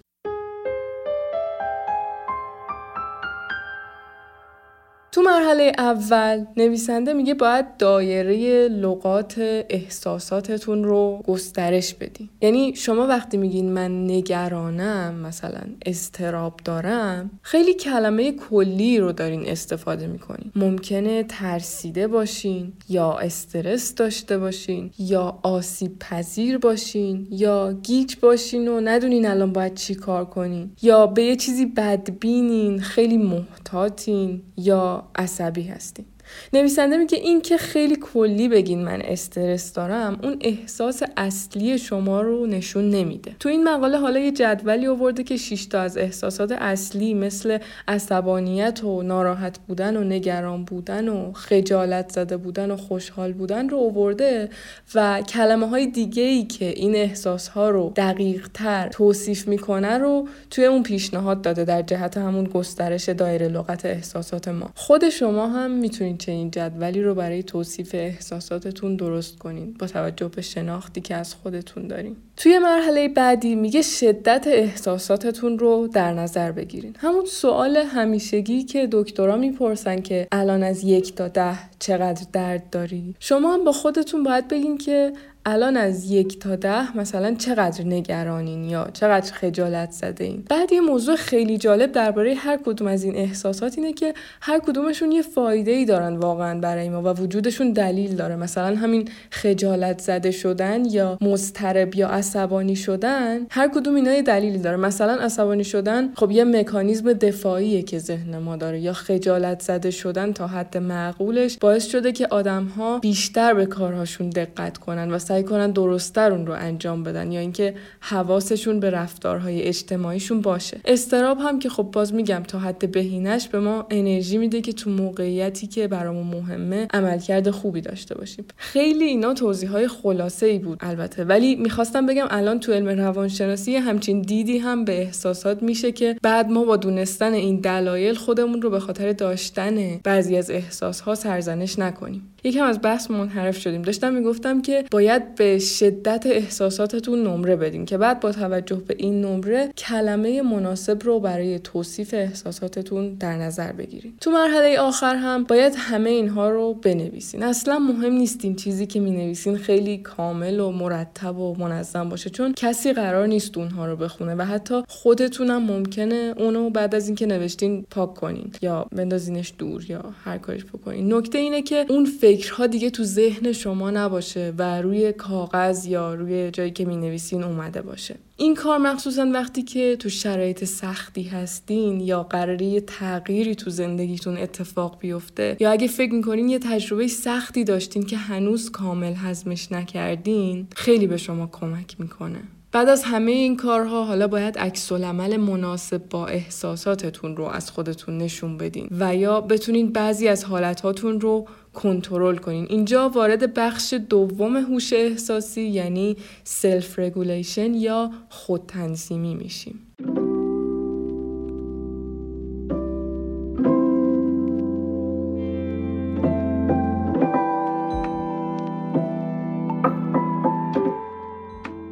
تو 5.14 5.22
مرحله 5.22 5.72
اول 5.78 6.44
نویسنده 6.56 7.12
میگه 7.12 7.34
باید 7.34 7.76
دایره 7.76 8.68
لغات 8.68 9.34
احساساتتون 9.70 10.84
رو 10.84 11.22
گسترش 11.26 11.94
بدین 11.94 12.28
یعنی 12.40 12.74
شما 12.76 13.06
وقتی 13.06 13.36
میگین 13.36 13.72
من 13.72 14.04
نگرانم 14.04 15.14
مثلا 15.14 15.60
استراب 15.86 16.60
دارم 16.64 17.30
خیلی 17.42 17.74
کلمه 17.74 18.32
کلی 18.32 18.98
رو 18.98 19.12
دارین 19.12 19.48
استفاده 19.48 20.06
می‌کنین. 20.06 20.52
ممکنه 20.56 21.22
ترسیده 21.22 22.08
باشین 22.08 22.72
یا 22.88 23.12
استرس 23.12 23.94
داشته 23.94 24.38
باشین 24.38 24.90
یا 24.98 25.38
آسیب 25.42 25.98
پذیر 25.98 26.58
باشین 26.58 27.26
یا 27.30 27.72
گیج 27.82 28.16
باشین 28.22 28.68
و 28.68 28.80
ندونین 28.80 29.26
الان 29.26 29.52
باید 29.52 29.74
چی 29.74 29.94
کار 29.94 30.24
کنین 30.24 30.70
یا 30.82 31.06
به 31.06 31.24
یه 31.24 31.36
چیزی 31.36 31.66
بدبینین 31.66 32.80
خیلی 32.80 33.16
محتاطین 33.16 34.42
یا 34.56 35.03
عصبی 35.16 35.62
هستیم. 35.62 36.06
نویسنده 36.52 36.96
میگه 36.96 37.18
این 37.18 37.40
که 37.40 37.56
خیلی 37.56 37.96
کلی 37.96 38.48
بگین 38.48 38.84
من 38.84 39.02
استرس 39.02 39.72
دارم 39.72 40.18
اون 40.22 40.36
احساس 40.40 41.02
اصلی 41.16 41.78
شما 41.78 42.22
رو 42.22 42.46
نشون 42.46 42.90
نمیده. 42.90 43.36
تو 43.40 43.48
این 43.48 43.64
مقاله 43.64 43.98
حالا 43.98 44.20
یه 44.20 44.32
جدولی 44.32 44.86
آورده 44.86 45.22
که 45.22 45.36
6 45.36 45.66
تا 45.66 45.80
از 45.80 45.96
احساسات 45.96 46.52
اصلی 46.52 47.14
مثل 47.14 47.58
عصبانیت 47.88 48.84
و 48.84 49.02
ناراحت 49.02 49.58
بودن 49.58 49.96
و 49.96 50.04
نگران 50.04 50.64
بودن 50.64 51.08
و 51.08 51.32
خجالت 51.32 52.12
زده 52.12 52.36
بودن 52.36 52.70
و 52.70 52.76
خوشحال 52.76 53.32
بودن 53.32 53.68
رو 53.68 53.78
آورده 53.78 54.48
و 54.94 55.22
کلمه 55.22 55.68
های 55.68 55.86
دیگه 55.86 56.22
ای 56.22 56.44
که 56.44 56.64
این 56.64 56.94
احساس 56.94 57.48
ها 57.48 57.70
رو 57.70 57.92
دقیق 57.96 58.48
تر 58.54 58.88
توصیف 58.88 59.48
می‌کنه 59.48 59.98
رو 59.98 60.28
توی 60.50 60.64
اون 60.64 60.82
پیشنهاد 60.82 61.42
داده 61.42 61.64
در 61.64 61.82
جهت 61.82 62.16
همون 62.16 62.44
گسترش 62.44 63.08
دایره 63.08 63.48
لغت 63.48 63.86
احساسات 63.86 64.48
ما. 64.48 64.70
خود 64.74 65.08
شما 65.08 65.48
هم 65.48 65.70
می‌تونید 65.70 66.18
چنین 66.24 66.50
جدولی 66.50 67.02
رو 67.02 67.14
برای 67.14 67.42
توصیف 67.42 67.94
احساساتتون 67.94 68.96
درست 68.96 69.38
کنین. 69.38 69.74
با 69.78 69.86
توجه 69.86 70.28
به 70.28 70.42
شناختی 70.42 71.00
که 71.00 71.14
از 71.14 71.34
خودتون 71.34 71.86
دارین. 71.86 72.16
توی 72.36 72.58
مرحله 72.58 73.08
بعدی 73.08 73.54
میگه 73.54 73.82
شدت 73.82 74.46
احساساتتون 74.46 75.58
رو 75.58 75.88
در 75.92 76.12
نظر 76.12 76.52
بگیرین. 76.52 76.96
همون 76.98 77.24
سوال 77.24 77.76
همیشگی 77.76 78.62
که 78.62 78.88
دکترا 78.92 79.36
می‌پرسن 79.36 80.00
که 80.00 80.28
الان 80.32 80.62
از 80.62 80.84
یک 80.84 81.14
تا 81.14 81.28
ده 81.28 81.58
چقدر 81.78 82.26
درد 82.32 82.70
داری؟ 82.70 83.14
شما 83.20 83.54
هم 83.54 83.64
با 83.64 83.72
خودتون 83.72 84.22
باید 84.22 84.48
بگین 84.48 84.78
که 84.78 85.12
الان 85.46 85.76
از 85.76 86.10
یک 86.10 86.38
تا 86.38 86.56
ده 86.56 86.96
مثلا 86.96 87.34
چقدر 87.34 87.84
نگرانین 87.84 88.64
یا 88.64 88.88
چقدر 88.92 89.32
خجالت 89.32 89.90
زده 89.90 90.24
این 90.24 90.44
بعد 90.50 90.72
یه 90.72 90.80
موضوع 90.80 91.16
خیلی 91.16 91.58
جالب 91.58 91.92
درباره 91.92 92.34
هر 92.34 92.56
کدوم 92.56 92.88
از 92.88 93.04
این 93.04 93.16
احساسات 93.16 93.78
اینه 93.78 93.92
که 93.92 94.14
هر 94.40 94.58
کدومشون 94.58 95.12
یه 95.12 95.22
فایده 95.22 95.70
ای 95.70 95.84
دارن 95.84 96.16
واقعا 96.16 96.60
برای 96.60 96.88
ما 96.88 97.02
و 97.02 97.08
وجودشون 97.08 97.72
دلیل 97.72 98.16
داره. 98.16 98.36
مثلا 98.36 98.76
همین 98.76 99.08
خجالت 99.30 100.00
زده 100.00 100.30
شدن 100.30 100.84
یا 100.84 101.18
مضطرب 101.20 101.94
یا 101.94 102.08
عصبانی 102.08 102.76
شدن 102.76 103.46
هر 103.50 103.68
کدوم 103.68 103.94
اینا 103.94 104.12
یه 104.12 104.22
دلیلی 104.22 104.58
داره. 104.58 104.76
مثلا 104.76 105.12
عصبانی 105.12 105.64
شدن 105.64 106.12
خب 106.14 106.30
یه 106.30 106.44
مکانیزم 106.44 107.12
دفاعیه 107.12 107.82
که 107.82 107.98
ذهن 107.98 108.38
ما 108.38 108.56
داره 108.56 108.80
یا 108.80 108.92
خجالت 108.92 109.62
زده 109.62 109.90
شدن 109.90 110.32
تا 110.32 110.46
حد 110.46 110.76
معقولش 110.76 111.58
باعث 111.58 111.86
شده 111.86 112.12
که 112.12 112.26
آدم 112.26 112.64
ها 112.64 112.98
بیشتر 112.98 113.54
به 113.54 113.66
کارهاشون 113.66 114.30
دقت 114.30 114.78
کنن 114.78 115.10
و 115.10 115.18
سعی 115.34 115.42
کنن 115.42 115.70
درستتر 115.70 116.32
اون 116.32 116.46
رو 116.46 116.52
انجام 116.52 117.02
بدن 117.02 117.32
یا 117.32 117.40
اینکه 117.40 117.74
حواسشون 118.00 118.80
به 118.80 118.90
رفتارهای 118.90 119.62
اجتماعیشون 119.62 120.40
باشه. 120.40 120.80
استراب 120.84 121.38
هم 121.40 121.58
که 121.58 121.68
خب 121.68 121.82
باز 121.82 122.14
میگم 122.14 122.42
تا 122.48 122.58
حد 122.58 122.92
بهینش 122.92 123.48
به 123.48 123.60
ما 123.60 123.86
انرژی 123.90 124.38
میده 124.38 124.60
که 124.60 124.72
تو 124.72 124.90
موقعیتی 124.90 125.66
که 125.66 125.88
برامون 125.88 126.26
مهمه 126.26 126.88
عملکرد 126.94 127.50
خوبی 127.50 127.80
داشته 127.80 128.14
باشیم. 128.14 128.44
خیلی 128.56 129.04
اینا 129.04 129.34
توضیح 129.34 129.70
های 129.70 129.88
خلاصه 129.88 130.46
ای 130.46 130.58
بود 130.58 130.78
البته. 130.80 131.24
ولی 131.24 131.54
می‌خواستم 131.54 132.06
بگم 132.06 132.26
الان 132.30 132.60
تو 132.60 132.72
علم 132.72 132.88
روانشناسی 132.88 133.76
همچین 133.76 134.22
دیدی 134.22 134.58
هم 134.58 134.84
به 134.84 135.00
احساسات 135.00 135.62
میشه 135.62 135.92
که 135.92 136.16
بعد 136.22 136.48
ما 136.48 136.64
با 136.64 136.76
دونستن 136.76 137.32
این 137.32 137.60
دلایل 137.60 138.14
خودمون 138.14 138.62
رو 138.62 138.70
به 138.70 138.80
خاطر 138.80 139.12
داشتن 139.12 139.98
بعضی 140.04 140.36
از 140.36 140.50
احساس 140.50 141.00
ها 141.00 141.14
سرزنش 141.14 141.78
نکنیم. 141.78 142.33
یکم 142.44 142.64
از 142.64 142.80
بحث 142.82 143.10
منحرف 143.10 143.58
شدیم. 143.58 143.82
داشتم 143.82 144.14
می‌گفتم 144.14 144.62
که 144.62 144.84
باید 144.90 145.34
به 145.34 145.58
شدت 145.58 146.26
احساساتتون 146.26 147.22
نمره 147.22 147.56
بدین 147.56 147.84
که 147.84 147.98
بعد 147.98 148.20
با 148.20 148.32
توجه 148.32 148.76
به 148.76 148.94
این 148.98 149.20
نمره 149.24 149.72
کلمه 149.78 150.42
مناسب 150.42 151.02
رو 151.02 151.20
برای 151.20 151.58
توصیف 151.58 152.14
احساساتتون 152.14 153.14
در 153.14 153.36
نظر 153.36 153.72
بگیرین. 153.72 154.12
تو 154.20 154.30
مرحله 154.30 154.78
آخر 154.78 155.14
هم 155.16 155.44
باید 155.44 155.72
همه 155.76 156.10
اینها 156.10 156.50
رو 156.50 156.74
بنویسین. 156.74 157.42
اصلا 157.42 157.78
مهم 157.78 158.12
نیستین 158.12 158.56
چیزی 158.56 158.86
که 158.86 159.00
می‌نویسین 159.00 159.56
خیلی 159.56 159.98
کامل 159.98 160.60
و 160.60 160.70
مرتب 160.70 161.38
و 161.38 161.54
منظم 161.58 162.08
باشه 162.08 162.30
چون 162.30 162.52
کسی 162.52 162.92
قرار 162.92 163.26
نیست 163.26 163.58
اونها 163.58 163.86
رو 163.86 163.96
بخونه 163.96 164.34
و 164.34 164.42
حتی 164.42 164.82
خودتونم 164.88 165.62
ممکنه 165.62 166.34
اونو 166.36 166.70
بعد 166.70 166.94
از 166.94 167.06
اینکه 167.06 167.26
نوشتین 167.26 167.86
پاک 167.90 168.14
کنین 168.14 168.50
یا 168.62 168.86
بندازینش 168.92 169.52
دور 169.58 169.90
یا 169.90 170.04
هر 170.24 170.38
کاریش 170.38 170.64
بکنین. 170.64 171.14
نکته 171.14 171.38
اینه 171.38 171.62
که 171.62 171.86
اون 171.88 172.04
فکر 172.04 172.33
فکرها 172.36 172.66
دیگه 172.66 172.90
تو 172.90 173.04
ذهن 173.04 173.52
شما 173.52 173.90
نباشه 173.90 174.54
و 174.58 174.82
روی 174.82 175.12
کاغذ 175.12 175.86
یا 175.86 176.14
روی 176.14 176.50
جایی 176.50 176.70
که 176.70 176.84
می 176.84 176.96
نویسین 176.96 177.42
اومده 177.42 177.82
باشه. 177.82 178.16
این 178.36 178.54
کار 178.54 178.78
مخصوصا 178.78 179.30
وقتی 179.34 179.62
که 179.62 179.96
تو 179.96 180.08
شرایط 180.08 180.64
سختی 180.64 181.22
هستین 181.22 182.00
یا 182.00 182.22
قراره 182.22 182.80
تغییری 182.80 183.54
تو 183.54 183.70
زندگیتون 183.70 184.36
اتفاق 184.36 184.98
بیفته 185.00 185.56
یا 185.60 185.70
اگه 185.70 185.86
فکر 185.86 186.12
می‌کنین 186.12 186.48
یه 186.48 186.58
تجربه 186.58 187.06
سختی 187.06 187.64
داشتین 187.64 188.02
که 188.02 188.16
هنوز 188.16 188.70
کامل 188.70 189.14
هضمش 189.16 189.72
نکردین 189.72 190.66
خیلی 190.76 191.06
به 191.06 191.16
شما 191.16 191.48
کمک 191.52 192.00
می‌کنه. 192.00 192.40
بعد 192.72 192.88
از 192.88 193.04
همه 193.04 193.32
این 193.32 193.56
کارها 193.56 194.04
حالا 194.04 194.28
باید 194.28 194.58
عکس 194.58 194.92
العمل 194.92 195.36
مناسب 195.36 196.08
با 196.10 196.26
احساساتتون 196.26 197.36
رو 197.36 197.44
از 197.44 197.70
خودتون 197.70 198.18
نشون 198.18 198.58
بدین 198.58 198.88
و 198.98 199.16
یا 199.16 199.40
بتونین 199.40 199.92
بعضی 199.92 200.28
از 200.28 200.44
حالتهاتون 200.44 201.20
رو 201.20 201.46
کنترل 201.74 202.36
کنین. 202.36 202.66
اینجا 202.70 203.08
وارد 203.08 203.54
بخش 203.54 203.94
دوم 204.08 204.56
هوش 204.56 204.92
احساسی 204.92 205.62
یعنی 205.62 206.16
self-regulation 206.44 207.74
یا 207.74 208.10
خودتنظیمی 208.28 209.34
میشیم. 209.34 209.94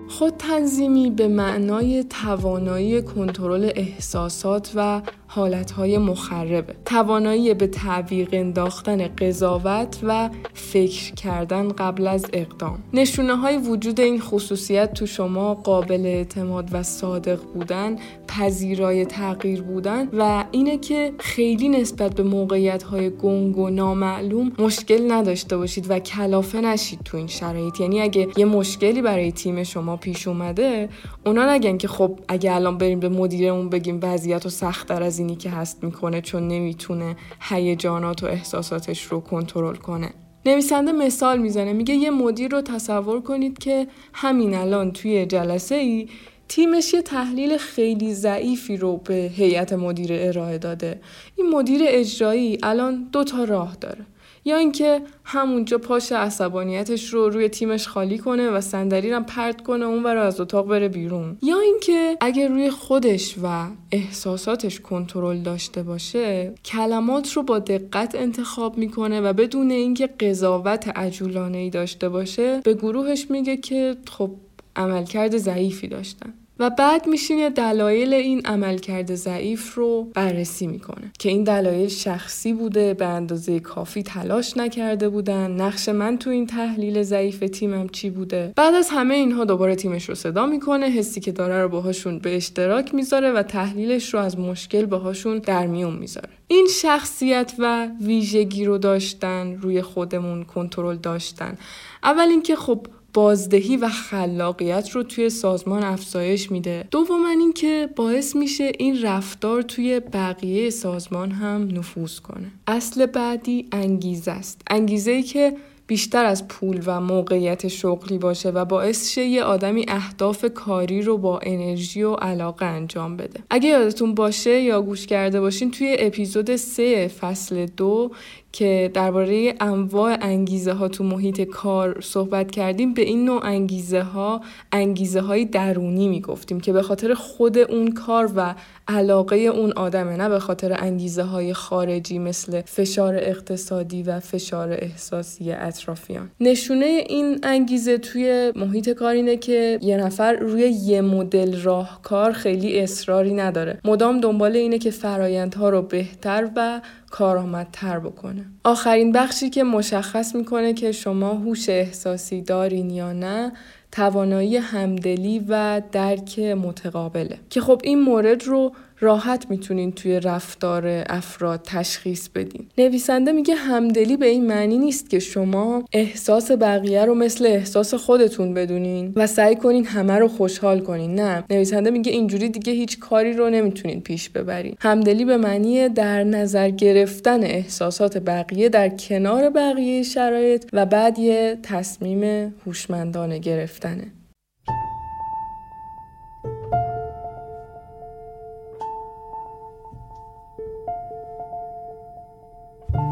خود 0.08 0.36
تنظیمی 0.36 1.10
به 1.10 1.28
معنای 1.28 2.04
توانایی 2.04 3.02
کنترل 3.02 3.70
احساسات 3.74 4.72
و 4.74 5.02
حالتهای 5.34 5.98
مخربه. 5.98 6.74
توانایی 6.84 7.54
به 7.54 7.66
تعویق 7.66 8.28
انداختن 8.32 9.08
قضاوت 9.08 9.98
و 10.02 10.30
فکر 10.54 11.14
کردن 11.14 11.68
قبل 11.68 12.06
از 12.06 12.26
اقدام. 12.32 12.82
نشونه 12.92 13.36
های 13.36 13.56
وجود 13.56 14.00
این 14.00 14.20
خصوصیت 14.20 14.94
تو 14.94 15.06
شما 15.06 15.54
قابل 15.54 16.06
اعتماد 16.06 16.68
و 16.72 16.82
صادق 16.82 17.42
بودن 17.54 17.96
پذیرای 18.28 19.04
تغییر 19.04 19.62
بودن 19.62 20.08
و 20.12 20.44
اینه 20.50 20.78
که 20.78 21.12
خیلی 21.18 21.68
نسبت 21.68 22.14
به 22.14 22.22
موقعیت 22.22 22.82
های 22.82 23.10
گنگ 23.10 23.58
و 23.58 23.70
نامعلوم 23.70 24.52
مشکل 24.58 25.12
نداشته 25.12 25.56
باشید 25.56 25.90
و 25.90 25.98
کلافه 25.98 26.60
نشید 26.60 27.00
تو 27.04 27.16
این 27.16 27.26
شرایط. 27.26 27.80
یعنی 27.80 28.00
اگه 28.00 28.28
یه 28.36 28.44
مشکلی 28.44 29.02
برای 29.02 29.32
تیم 29.32 29.62
شما 29.62 29.96
پیش 29.96 30.28
اومده 30.28 30.88
اونا 31.26 31.54
نگن 31.54 31.76
که 31.76 31.88
خب 31.88 32.18
اگه 32.28 32.54
الان 32.54 32.78
بریم 32.78 33.00
به 33.00 33.08
مدیرمون 33.08 33.68
بگیم 33.68 34.00
وضعیت 34.02 34.44
رو 34.44 34.50
سختتر 34.50 35.02
از 35.02 35.21
اینی 35.22 35.36
که 35.36 35.50
هست 35.50 35.84
می‌کنه 35.84 36.20
چون 36.20 36.48
نمی‌تونه 36.48 37.16
هیجانات 37.40 38.22
و 38.22 38.26
احساساتش 38.26 39.02
رو 39.02 39.20
کنترل 39.20 39.76
کنه. 39.76 40.10
نویسنده 40.46 40.92
مثال 40.92 41.38
می‌زنه 41.38 41.72
میگه 41.72 41.94
یه 41.94 42.10
مدیر 42.10 42.50
رو 42.50 42.60
تصور 42.60 43.20
کنید 43.20 43.58
که 43.58 43.86
همین 44.12 44.54
الان 44.54 44.92
توی 44.92 45.26
جلسه 45.26 45.74
ای 45.74 46.08
تیمش 46.48 46.94
یه 46.94 47.02
تحلیل 47.02 47.56
خیلی 47.56 48.14
ضعیفی 48.14 48.76
رو 48.76 48.96
به 48.96 49.14
هیئت 49.14 49.72
مدیر 49.72 50.10
ارائه 50.12 50.58
داده. 50.58 51.00
این 51.36 51.48
مدیر 51.50 51.80
اجرایی 51.84 52.58
الان 52.62 53.08
دو 53.12 53.24
تا 53.24 53.44
راه 53.44 53.76
داره. 53.80 54.06
یا 54.44 54.56
اینکه 54.56 55.00
همونجا 55.24 55.78
پاش 55.78 56.12
عصبانیتش 56.12 57.08
رو 57.08 57.28
روی 57.28 57.48
تیمش 57.48 57.88
خالی 57.88 58.18
کنه 58.18 58.50
و 58.50 58.60
صندلی 58.60 59.10
رو 59.10 59.20
پرت 59.20 59.62
کنه 59.62 59.84
اون 59.84 60.02
برای 60.02 60.26
از 60.26 60.40
اتاق 60.40 60.68
بره 60.68 60.88
بیرون. 60.88 61.36
یا 61.42 61.60
اینکه 61.60 62.16
اگر 62.20 62.48
روی 62.48 62.70
خودش 62.70 63.36
و 63.42 63.66
احساساتش 63.92 64.80
کنترل 64.80 65.38
داشته 65.38 65.82
باشه 65.82 66.54
کلمات 66.64 67.32
رو 67.32 67.42
با 67.42 67.58
دقت 67.58 68.14
انتخاب 68.14 68.78
می‌کنه 68.78 69.20
و 69.20 69.32
بدون 69.32 69.70
اینکه 69.70 70.06
قضاوت 70.06 70.88
عجولانه 70.88 71.58
ای 71.58 71.70
داشته 71.70 72.08
باشه 72.08 72.60
به 72.64 72.74
گروهش 72.74 73.26
میگه 73.30 73.56
که 73.56 73.96
خب 74.10 74.30
عملکرد 74.76 75.36
ضعیفی 75.36 75.88
داشتن. 75.88 76.34
و 76.62 76.70
بعد 76.70 77.06
میشینه 77.06 77.50
دلایل 77.50 78.14
این 78.14 78.46
عملکرد 78.46 79.14
ضعیف 79.14 79.74
رو 79.74 80.10
بررسی 80.14 80.66
می‌کنه 80.66 81.12
که 81.18 81.28
این 81.28 81.44
دلایل 81.44 81.88
شخصی 81.88 82.52
بوده 82.52 82.94
به 82.94 83.06
اندازه 83.06 83.60
کافی 83.60 84.02
تلاش 84.02 84.56
نکرده 84.56 85.08
بودن. 85.08 85.50
نقش 85.50 85.88
من 85.88 86.18
تو 86.18 86.30
این 86.30 86.46
تحلیل 86.46 87.02
ضعیف 87.02 87.38
تیمم 87.38 87.88
چی 87.88 88.10
بوده؟ 88.10 88.52
بعد 88.56 88.74
از 88.74 88.88
همه 88.90 89.14
اینها 89.14 89.44
دوباره 89.44 89.74
تیمش 89.74 90.08
رو 90.08 90.14
صدا 90.14 90.46
می‌کنه 90.46 90.86
حسی 90.86 91.20
که 91.20 91.32
داره 91.32 91.62
رو 91.62 91.68
باهاشون 91.68 92.18
به 92.18 92.36
اشتراک 92.36 92.94
می‌ذاره 92.94 93.32
و 93.32 93.42
تحلیلش 93.42 94.14
رو 94.14 94.20
از 94.20 94.38
مشکل 94.38 94.86
باهاشون 94.86 95.38
در 95.38 95.66
میون 95.66 95.94
می‌ذاره. 95.94 96.28
این 96.48 96.68
شخصیت 96.82 97.52
و 97.58 97.88
ویژگی 98.00 98.64
رو 98.64 98.78
داشتن 98.78 99.56
روی 99.60 99.82
خودمون 99.82 100.44
کنترل 100.44 100.96
داشتن. 100.96 101.58
اول 102.02 102.28
اینکه 102.28 102.56
خب 102.56 102.86
بازدهی 103.14 103.76
و 103.76 103.88
خلاقیت 103.88 104.90
رو 104.90 105.02
توی 105.02 105.30
سازمان 105.30 105.82
افزایش 105.82 106.50
میده. 106.50 106.84
دوم 106.90 107.24
اینکه 107.24 107.88
باعث 107.96 108.36
میشه 108.36 108.72
این 108.78 109.02
رفتار 109.02 109.62
توی 109.62 110.00
بقیه 110.00 110.70
سازمان 110.70 111.30
هم 111.30 111.68
نفوذ 111.72 112.18
کنه. 112.18 112.52
اصل 112.66 113.06
بعدی 113.06 113.68
انگیزه 113.72 114.30
است. 114.30 114.62
انگیزه 114.70 115.10
ای 115.10 115.22
که 115.22 115.56
بیشتر 115.86 116.24
از 116.24 116.48
پول 116.48 116.82
و 116.86 117.00
موقعیت 117.00 117.68
شغلی 117.68 118.18
باشه 118.18 118.50
و 118.50 118.64
باعث 118.64 119.10
شه 119.10 119.24
یه 119.24 119.42
آدمی 119.42 119.84
اهداف 119.88 120.44
کاری 120.54 121.02
رو 121.02 121.18
با 121.18 121.40
انرژی 121.42 122.02
و 122.02 122.14
علاقه 122.14 122.66
انجام 122.66 123.16
بده. 123.16 123.40
اگه 123.50 123.68
یادتون 123.68 124.14
باشه 124.14 124.60
یا 124.60 124.82
گوش 124.82 125.06
کرده 125.06 125.40
باشین 125.40 125.70
توی 125.70 125.96
اپیزود 125.98 126.56
3 126.56 127.08
فصل 127.08 127.66
دو 127.66 128.10
که 128.52 128.90
درباره 128.94 129.54
انواع 129.60 130.18
انگیزه 130.20 130.72
ها 130.72 130.88
تو 130.88 131.04
محیط 131.04 131.40
کار 131.40 132.00
صحبت 132.00 132.50
کردیم 132.50 132.94
به 132.94 133.02
این 133.02 133.24
نوع 133.24 133.46
انگیزه 133.46 134.02
ها 134.02 134.40
انگیزه 134.72 135.20
های 135.20 135.44
درونی 135.44 136.08
می 136.08 136.20
گفتیم 136.20 136.60
که 136.60 136.72
به 136.72 136.82
خاطر 136.82 137.14
خود 137.14 137.58
اون 137.58 137.90
کار 137.90 138.30
و 138.36 138.54
علاقه 138.88 139.36
اون 139.36 139.72
آدمه 139.72 140.16
نه 140.16 140.28
به 140.28 140.38
خاطر 140.38 140.76
انگیزه 140.78 141.22
های 141.22 141.54
خارجی 141.54 142.18
مثل 142.18 142.62
فشار 142.62 143.14
اقتصادی 143.16 144.02
و 144.02 144.20
فشار 144.20 144.72
احساسی 144.72 145.52
اطرافیان. 145.52 146.30
نشونه 146.40 147.04
این 147.08 147.38
انگیزه 147.42 147.98
توی 147.98 148.52
محیط 148.56 148.90
کار 148.90 149.14
اینه 149.14 149.36
که 149.36 149.78
یه 149.82 149.96
نفر 149.96 150.32
روی 150.32 150.62
یه 150.62 151.00
مدل 151.00 151.62
راهکار 151.62 152.32
خیلی 152.32 152.80
اصراری 152.80 153.34
نداره. 153.34 153.78
مدام 153.84 154.20
دنبال 154.20 154.56
اینه 154.56 154.78
که 154.78 154.90
فرایندها 154.90 155.68
رو 155.68 155.82
بهتر 155.82 156.50
و 156.56 156.80
کارآمدتر 157.12 157.98
بکنه. 157.98 158.44
آخرین 158.64 159.12
بخشی 159.12 159.50
که 159.50 159.62
مشخص 159.64 160.34
می‌کنه 160.34 160.72
که 160.72 160.92
شما 160.92 161.28
هوش 161.34 161.68
احساسی 161.68 162.42
دارین 162.42 162.90
یا 162.90 163.12
نه 163.12 163.52
توانایی 163.92 164.56
همدلی 164.56 165.44
و 165.48 165.82
درک 165.92 166.38
متقابله. 166.38 167.38
که 167.50 167.60
خب 167.60 167.80
این 167.84 168.00
مورد 168.00 168.44
رو 168.44 168.72
راحت 169.02 169.46
می‌تونین 169.50 169.92
توی 169.92 170.20
رفتار 170.20 171.04
افراد 171.08 171.60
تشخیص 171.64 172.28
بدین. 172.28 172.66
نویسنده 172.78 173.32
میگه 173.32 173.54
همدلی 173.54 174.16
به 174.16 174.26
این 174.26 174.46
معنی 174.46 174.78
نیست 174.78 175.10
که 175.10 175.18
شما 175.18 175.84
احساس 175.92 176.50
بقیه 176.50 177.04
رو 177.04 177.14
مثل 177.14 177.46
احساس 177.46 177.94
خودتون 177.94 178.54
بدونین 178.54 179.12
و 179.16 179.26
سعی 179.26 179.56
کنین 179.56 179.86
همه 179.86 180.18
رو 180.18 180.28
خوشحال 180.28 180.80
کنین. 180.80 181.14
نه 181.14 181.44
نویسنده 181.50 181.90
میگه 181.90 182.12
اینجوری 182.12 182.48
دیگه 182.48 182.72
هیچ 182.72 182.98
کاری 182.98 183.32
رو 183.32 183.50
نمی‌تونین 183.50 184.00
پیش 184.00 184.28
ببرین. 184.28 184.76
همدلی 184.80 185.24
به 185.24 185.36
معنی 185.36 185.88
در 185.88 186.24
نظر 186.24 186.70
گرفتن 186.70 187.44
احساسات 187.44 188.18
بقیه 188.18 188.68
در 188.68 188.88
کنار 188.88 189.50
بقیه 189.50 190.02
شرایط 190.02 190.64
و 190.72 190.86
بعد 190.86 191.18
یه 191.18 191.58
تصمیم 191.62 192.54
هوشمندانه 192.66 193.38
گرفتنه. 193.38 194.04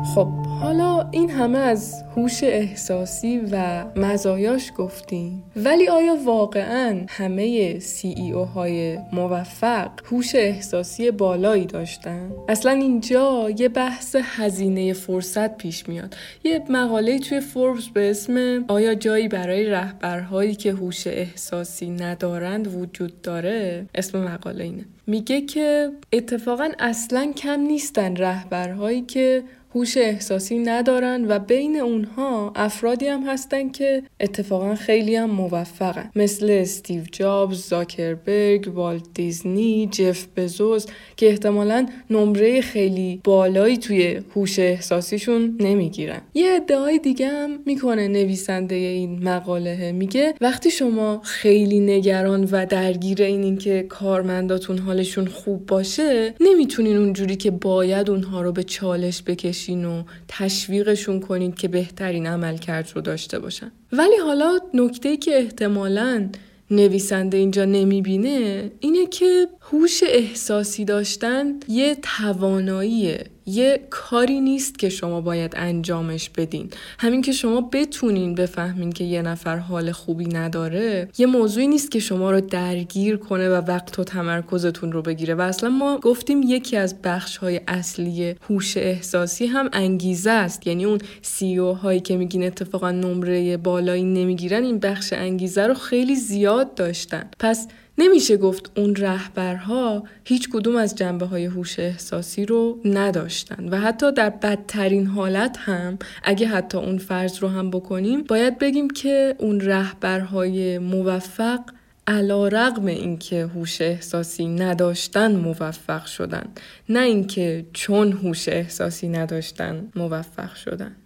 خب 0.04 0.28
حالا 0.60 1.08
این 1.10 1.30
همه 1.30 1.58
از 1.58 2.04
هوش 2.16 2.44
احساسی 2.44 3.40
و 3.52 3.84
مزایاش 3.96 4.72
گفتیم 4.76 5.42
ولی 5.56 5.88
آیا 5.88 6.16
واقعا 6.24 7.06
همه 7.08 7.78
سی 7.78 8.08
ای 8.08 8.32
او 8.32 8.44
های 8.44 8.98
موفق 9.12 9.90
هوش 10.10 10.34
احساسی 10.34 11.10
بالایی 11.10 11.66
داشتن؟ 11.66 12.30
اصلا 12.48 12.72
اینجا 12.72 13.50
یه 13.58 13.68
بحث 13.68 14.16
هزینه 14.18 14.92
فرصت 14.92 15.56
پیش 15.56 15.88
میاد 15.88 16.16
یه 16.44 16.62
مقاله 16.68 17.18
توی 17.18 17.40
فوربس 17.40 17.88
به 17.88 18.10
اسم 18.10 18.64
آیا 18.68 18.94
جایی 18.94 19.28
برای 19.28 19.66
رهبرهایی 19.66 20.54
که 20.54 20.72
هوش 20.72 21.06
احساسی 21.06 21.90
ندارند 21.90 22.74
وجود 22.74 23.22
داره؟ 23.22 23.86
اسم 23.94 24.24
مقاله 24.24 24.64
اینه 24.64 24.84
میگه 25.10 25.40
که 25.40 25.90
اتفاقا 26.12 26.68
اصلا 26.78 27.32
کم 27.36 27.60
نیستن 27.60 28.16
رهبرهایی 28.16 29.02
که 29.02 29.42
هوش 29.74 29.96
احساسی 29.96 30.58
ندارن 30.58 31.24
و 31.28 31.38
بین 31.38 31.76
اونها 31.76 32.52
افرادی 32.56 33.06
هم 33.06 33.22
هستن 33.22 33.68
که 33.68 34.02
اتفاقا 34.20 34.74
خیلی 34.74 35.16
هم 35.16 35.30
موفقن. 35.30 36.10
مثل 36.16 36.50
استیو 36.50 37.02
جابز، 37.12 37.68
زاکربرگ، 37.68 38.70
والت 38.74 39.02
دیزنی، 39.14 39.88
جف 39.92 40.26
بزوز 40.36 40.86
که 41.16 41.26
احتمالا 41.26 41.86
نمره 42.10 42.60
خیلی 42.60 43.20
بالایی 43.24 43.76
توی 43.76 44.20
هوش 44.36 44.58
احساسیشون 44.58 45.56
نمی‌گیرن. 45.60 46.20
یه 46.34 46.50
ادعای 46.50 46.98
دیگه 46.98 47.28
هم 47.28 47.58
می‌کنه 47.66 48.08
نویسنده 48.08 48.74
این 48.74 49.28
مقاله. 49.28 49.92
میگه 49.92 50.34
وقتی 50.40 50.70
شما 50.70 51.20
خیلی 51.24 51.80
نگران 51.80 52.48
و 52.52 52.66
درگیر 52.66 53.22
این 53.22 53.58
که 53.58 53.82
کارمنداتون 53.82 54.78
حالشون 55.00 55.26
خوب 55.26 55.66
باشه 55.66 56.34
نمی‌تونین 56.40 56.96
اونجوری 56.96 57.36
که 57.36 57.50
باید 57.50 58.10
اونها 58.10 58.42
رو 58.42 58.52
به 58.52 58.62
چالش 58.62 59.22
بکشین 59.22 59.84
و 59.84 60.02
تشویقشون 60.28 61.20
کنید 61.20 61.54
که 61.54 61.68
بهترین 61.68 62.26
عملکرد 62.26 62.92
رو 62.94 63.00
داشته 63.00 63.38
باشن. 63.38 63.72
ولی 63.92 64.16
حالا 64.16 64.58
نکته 64.74 65.16
که 65.16 65.38
احتمالاً 65.38 66.28
نویسنده 66.70 67.36
اینجا 67.36 67.64
نمی‌بینه 67.64 68.70
اینه 68.80 69.06
که 69.06 69.46
هوش 69.72 70.00
احساسی 70.06 70.84
داشتن 70.84 71.54
یه 71.68 71.96
تواناییه. 72.02 73.26
یه 73.46 73.80
کاری 73.90 74.40
نیست 74.40 74.78
که 74.78 74.88
شما 74.88 75.20
باید 75.20 75.52
انجامش 75.56 76.30
بدین. 76.30 76.70
همین 76.98 77.22
که 77.22 77.32
شما 77.32 77.60
بتونین 77.72 78.34
بفهمین 78.34 78.92
که 78.92 79.04
یه 79.04 79.22
نفر 79.22 79.56
حال 79.56 79.92
خوبی 79.92 80.26
نداره 80.26 81.08
یه 81.18 81.26
موضوعی 81.26 81.66
نیست 81.66 81.90
که 81.90 81.98
شما 81.98 82.30
رو 82.30 82.40
درگیر 82.40 83.16
کنه 83.16 83.48
و 83.48 83.52
وقت 83.52 83.98
و 83.98 84.04
تمرکزتون 84.04 84.92
رو 84.92 85.02
بگیره. 85.02 85.34
و 85.34 85.40
اصلا 85.40 85.70
ما 85.70 85.98
گفتیم 85.98 86.42
یکی 86.42 86.76
از 86.76 87.02
بخش 87.02 87.36
های 87.36 87.60
اصلی 87.68 88.34
هوش 88.48 88.76
احساسی 88.76 89.46
هم 89.46 89.68
انگیزه 89.72 90.30
است. 90.30 90.66
یعنی 90.66 90.84
اون 90.84 90.98
سی 91.22 91.58
او 91.58 91.74
هایی 91.74 92.00
که 92.00 92.16
میگین 92.16 92.44
اتفاقا 92.44 92.90
نمره 92.90 93.56
بالایی 93.56 94.04
نمی‌گیرن 94.04 94.64
این 94.64 94.78
بخش 94.78 95.12
انگیزه 95.12 95.66
رو 95.66 95.74
خیلی 95.74 96.16
زیاد 96.16 96.74
داشتن. 96.74 97.30
پس 97.38 97.68
نمیشه 98.00 98.36
گفت 98.36 98.70
اون 98.76 98.96
رهبرها 98.96 100.04
هیچ 100.24 100.48
کدوم 100.52 100.76
از 100.76 100.94
جنبه 100.94 101.26
های 101.26 101.44
هوش 101.44 101.78
احساسی 101.78 102.46
رو 102.46 102.80
نداشتن 102.84 103.68
و 103.68 103.80
حتی 103.80 104.12
در 104.12 104.30
بدترین 104.30 105.06
حالت 105.06 105.56
هم 105.58 105.98
اگه 106.24 106.46
حتی 106.46 106.78
اون 106.78 106.98
فرض 106.98 107.38
رو 107.38 107.48
هم 107.48 107.70
بکنیم 107.70 108.22
باید 108.22 108.58
بگیم 108.58 108.90
که 108.90 109.34
اون 109.38 109.60
رهبرهای 109.60 110.78
موفق 110.78 111.60
علا 112.06 112.48
رقم 112.48 112.86
اینکه 112.86 113.46
هوش 113.46 113.80
احساسی 113.80 114.48
نداشتن 114.48 115.36
موفق 115.36 116.06
شدن 116.06 116.44
نه 116.88 117.00
اینکه 117.00 117.66
چون 117.72 118.12
هوش 118.12 118.48
احساسی 118.48 119.08
نداشتن 119.08 119.88
موفق 119.96 120.54
شدن. 120.54 120.96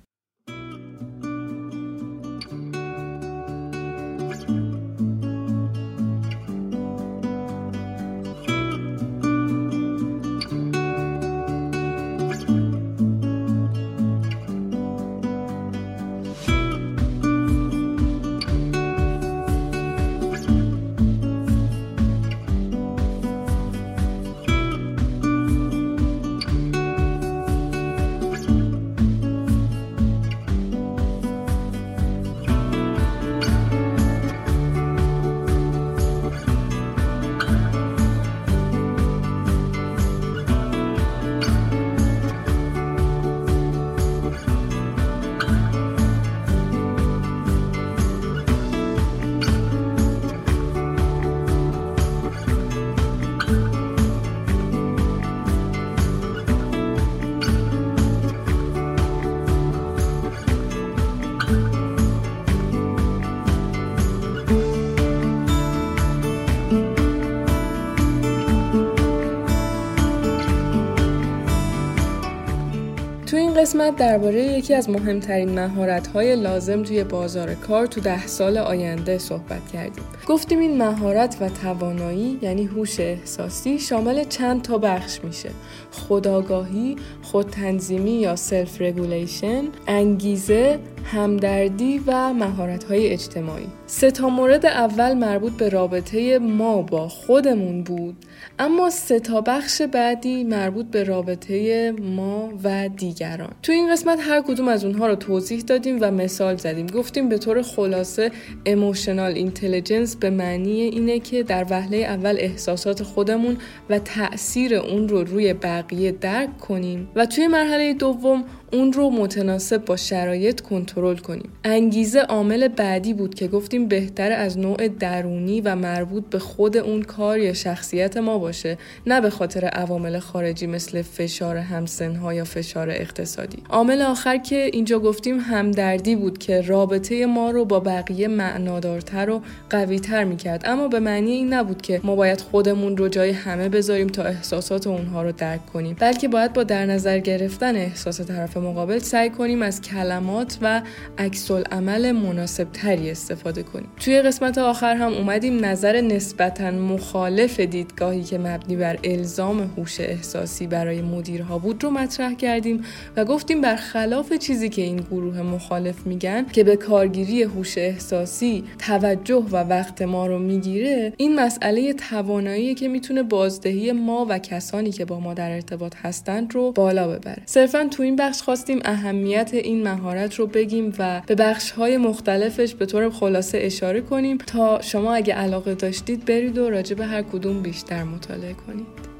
قسمت 73.64 73.96
درباره 73.96 74.42
یکی 74.42 74.74
از 74.74 74.90
مهمترین 74.90 75.48
مهارت‌های 75.48 76.36
لازم 76.36 76.82
توی 76.82 77.04
بازار 77.04 77.54
کار 77.54 77.86
تو 77.86 78.00
ده 78.00 78.26
سال 78.26 78.58
آینده 78.58 79.18
صحبت 79.18 79.68
کردیم. 79.72 80.04
گفتیم 80.26 80.58
این 80.58 80.78
مهارت 80.78 81.36
و 81.40 81.48
توانایی 81.48 82.38
یعنی 82.42 82.64
هوش 82.64 83.00
احساسی 83.00 83.78
شامل 83.78 84.24
چند 84.24 84.62
تا 84.62 84.78
بخش 84.78 85.20
میشه. 85.24 85.50
خودآگاهی، 85.92 86.96
خودتنظیمی 87.22 88.10
یا 88.10 88.36
self 88.36 88.80
regulation، 88.80 89.64
انگیزه، 89.86 90.78
همدردی 91.04 92.00
و 92.06 92.32
مهارت‌های 92.32 93.08
اجتماعی. 93.08 93.66
سه 93.86 94.10
تا 94.10 94.28
مورد 94.28 94.66
اول 94.66 95.14
مربوط 95.14 95.52
به 95.52 95.68
رابطه 95.68 96.38
ما 96.38 96.82
با 96.82 97.08
خودمون 97.08 97.82
بود 97.82 98.16
اما 98.58 98.90
سه 98.90 99.20
تا 99.20 99.40
بخش 99.40 99.82
بعدی 99.82 100.44
مربوط 100.44 100.86
به 100.86 101.04
رابطه 101.04 101.92
ما 101.92 102.52
و 102.64 102.88
دیگران. 102.88 103.52
تو 103.62 103.72
این 103.72 103.92
قسمت 103.92 104.18
هر 104.20 104.40
کدوم 104.40 104.68
از 104.68 104.84
اونها 104.84 105.06
رو 105.06 105.14
توضیح 105.14 105.60
دادیم 105.60 105.98
و 106.00 106.10
مثال 106.10 106.56
زدیم. 106.56 106.86
گفتیم 106.86 107.28
به 107.28 107.38
طور 107.38 107.62
خلاصه 107.62 108.30
اموشنال 108.66 109.32
اینتلیجنس 109.32 110.16
به 110.16 110.30
معنی 110.30 110.80
اینه 110.80 111.18
که 111.18 111.42
در 111.42 111.66
وهله 111.70 111.96
اول 111.96 112.36
احساسات 112.38 113.02
خودمون 113.02 113.56
و 113.90 113.98
تاثیر 113.98 114.74
اون 114.74 115.08
رو 115.08 115.24
روی 115.24 115.52
بقیه 115.52 116.12
درک 116.12 116.58
کنیم. 116.58 117.08
و 117.14 117.26
توی 117.26 117.46
مرحله 117.46 117.94
دوم 117.94 118.44
اون 118.74 118.92
رو 118.92 119.10
متناسب 119.10 119.84
با 119.84 119.96
شرایط 119.96 120.60
کنترل 120.60 121.16
کنیم. 121.16 121.48
انگیزه 121.64 122.20
عامل 122.20 122.68
بعدی 122.68 123.14
بود 123.14 123.34
که 123.34 123.48
گفتیم 123.48 123.88
بهتر 123.88 124.32
از 124.32 124.58
نوع 124.58 124.88
درونی 124.88 125.60
و 125.60 125.74
مربوط 125.74 126.24
به 126.30 126.38
خود 126.38 126.76
اون 126.76 127.02
کار 127.02 127.38
یا 127.38 127.52
شخصیت 127.52 128.16
ما 128.16 128.38
باشه 128.38 128.78
نه 129.06 129.20
به 129.20 129.30
خاطر 129.30 129.64
عوامل 129.64 130.18
خارجی 130.18 130.66
مثل 130.66 131.02
فشار 131.02 131.56
همسنها 131.56 132.34
یا 132.34 132.44
فشار 132.44 132.90
اقتصادی. 132.90 133.58
عامل 133.70 134.02
آخر 134.02 134.36
که 134.36 134.70
اینجا 134.72 134.98
گفتیم 134.98 135.40
همدردی 135.40 136.16
بود 136.16 136.38
که 136.38 136.60
رابطه 136.60 137.26
ما 137.26 137.50
رو 137.50 137.64
با 137.64 137.80
بقیه 137.80 138.28
معنادارتر 138.28 139.30
و 139.30 139.42
قویتر 139.70 140.24
می‌کرد. 140.24 140.62
اما 140.64 140.88
به 140.88 141.00
معنی 141.00 141.32
این 141.32 141.52
نبود 141.52 141.82
که 141.82 142.00
ما 142.04 142.16
باید 142.16 142.40
خودمون 142.40 142.96
رو 142.96 143.08
جای 143.08 143.30
همه 143.30 143.68
بذاریم 143.68 144.06
تا 144.06 144.22
احساسات 144.22 144.86
اونها 144.86 145.22
رو 145.22 145.32
درک 145.32 145.66
کنیم 145.66 145.96
بلکه 146.00 146.28
باید 146.28 146.52
با 146.52 146.62
در 146.62 146.86
نظر 146.86 147.18
گرفتن 147.18 147.76
احساس 147.76 148.20
طرف 148.20 148.63
مقابل 148.64 148.98
سعی 148.98 149.30
کنیم 149.30 149.62
از 149.62 149.80
کلمات 149.80 150.58
و 150.62 150.82
عکس 151.18 151.50
عمل 151.50 152.12
مناسب 152.12 152.72
تری 152.72 153.10
استفاده 153.10 153.62
کنیم. 153.62 153.88
توی 154.00 154.22
قسمت 154.22 154.58
آخر 154.58 154.96
هم 154.96 155.12
اومدیم 155.12 155.64
نظر 155.64 156.00
نسبتا 156.00 156.70
مخالف 156.70 157.60
دیدگاهی 157.60 158.22
که 158.22 158.38
مبنی 158.38 158.76
بر 158.76 158.98
الزام 159.04 159.70
هوش 159.76 160.00
احساسی 160.00 160.66
برای 160.66 161.02
مدیرها 161.02 161.58
بود 161.58 161.84
رو 161.84 161.90
مطرح 161.90 162.34
کردیم 162.34 162.84
و 163.16 163.24
گفتیم 163.24 163.60
برخلاف 163.60 164.32
چیزی 164.32 164.68
که 164.68 164.82
این 164.82 164.96
گروه 164.96 165.42
مخالف 165.42 166.06
میگن 166.06 166.46
که 166.52 166.64
به 166.64 166.76
کارگیری 166.76 167.42
هوش 167.42 167.78
احساسی 167.78 168.64
توجه 168.78 169.44
و 169.50 169.56
وقت 169.56 170.02
ما 170.02 170.26
رو 170.26 170.38
می‌گیره 170.38 171.12
این 171.16 171.40
مسئله 171.40 171.92
توانایی 171.92 172.74
که 172.74 172.88
می‌تونه 172.88 173.22
بازدهی 173.22 173.92
ما 173.92 174.26
و 174.28 174.38
کسانی 174.38 174.90
که 174.90 175.04
با 175.04 175.20
ما 175.20 175.34
در 175.34 175.50
ارتباط 175.50 175.94
هستند 176.02 176.54
رو 176.54 176.72
بالا 176.72 177.08
ببره. 177.08 177.42
صرفا 177.46 177.88
تو 177.90 178.02
این 178.02 178.16
بخش 178.16 178.42
خواستیم 178.44 178.80
اهمیت 178.84 179.50
این 179.54 179.82
مهارت 179.82 180.34
رو 180.34 180.46
بگیم 180.46 180.92
و 180.98 181.22
به 181.26 181.34
بخش 181.34 181.70
های 181.70 181.96
مختلفش 181.96 182.74
به 182.74 182.86
طور 182.86 183.10
خلاصه 183.10 183.58
اشاره 183.62 184.00
کنیم 184.00 184.38
تا 184.38 184.80
شما 184.80 185.14
اگه 185.14 185.34
علاقه 185.34 185.74
داشتید 185.74 186.24
برید 186.24 186.58
و 186.58 186.70
راجع 186.70 186.96
به 186.96 187.06
هر 187.06 187.22
کدوم 187.22 187.62
بیشتر 187.62 188.04
مطالعه 188.04 188.54
کنید. 188.54 189.13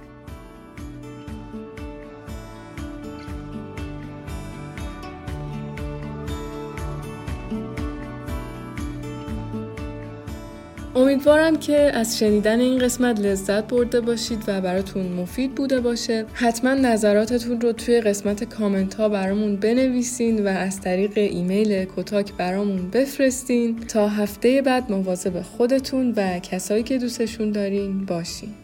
امیدوارم 11.14 11.57
که 11.57 11.77
از 11.77 12.18
شنیدن 12.18 12.61
این 12.61 12.79
قسمت 12.79 13.20
لذت 13.20 13.68
برده 13.68 14.00
باشید 14.00 14.44
و 14.46 14.61
براتون 14.61 15.07
مفید 15.07 15.55
بوده 15.55 15.81
باشه. 15.81 16.24
حتما 16.33 16.74
نظراتتون 16.74 17.61
رو 17.61 17.72
توی 17.72 18.00
قسمت 18.00 18.44
کامنت 18.44 18.94
ها 18.94 19.09
برامون 19.09 19.57
بنویسین 19.57 20.44
و 20.44 20.48
از 20.48 20.81
طریق 20.81 21.12
ایمیل 21.16 21.85
کتاک 21.96 22.33
برامون 22.33 22.90
بفرستین. 22.90 23.81
تا 23.81 24.09
هفته 24.09 24.62
بعد 24.62 24.92
مواظب 24.92 25.42
خودتون 25.42 26.12
و 26.16 26.38
کسایی 26.38 26.83
که 26.83 26.98
دوستشون 26.98 27.50
دارین 27.50 28.05
باشین. 28.05 28.63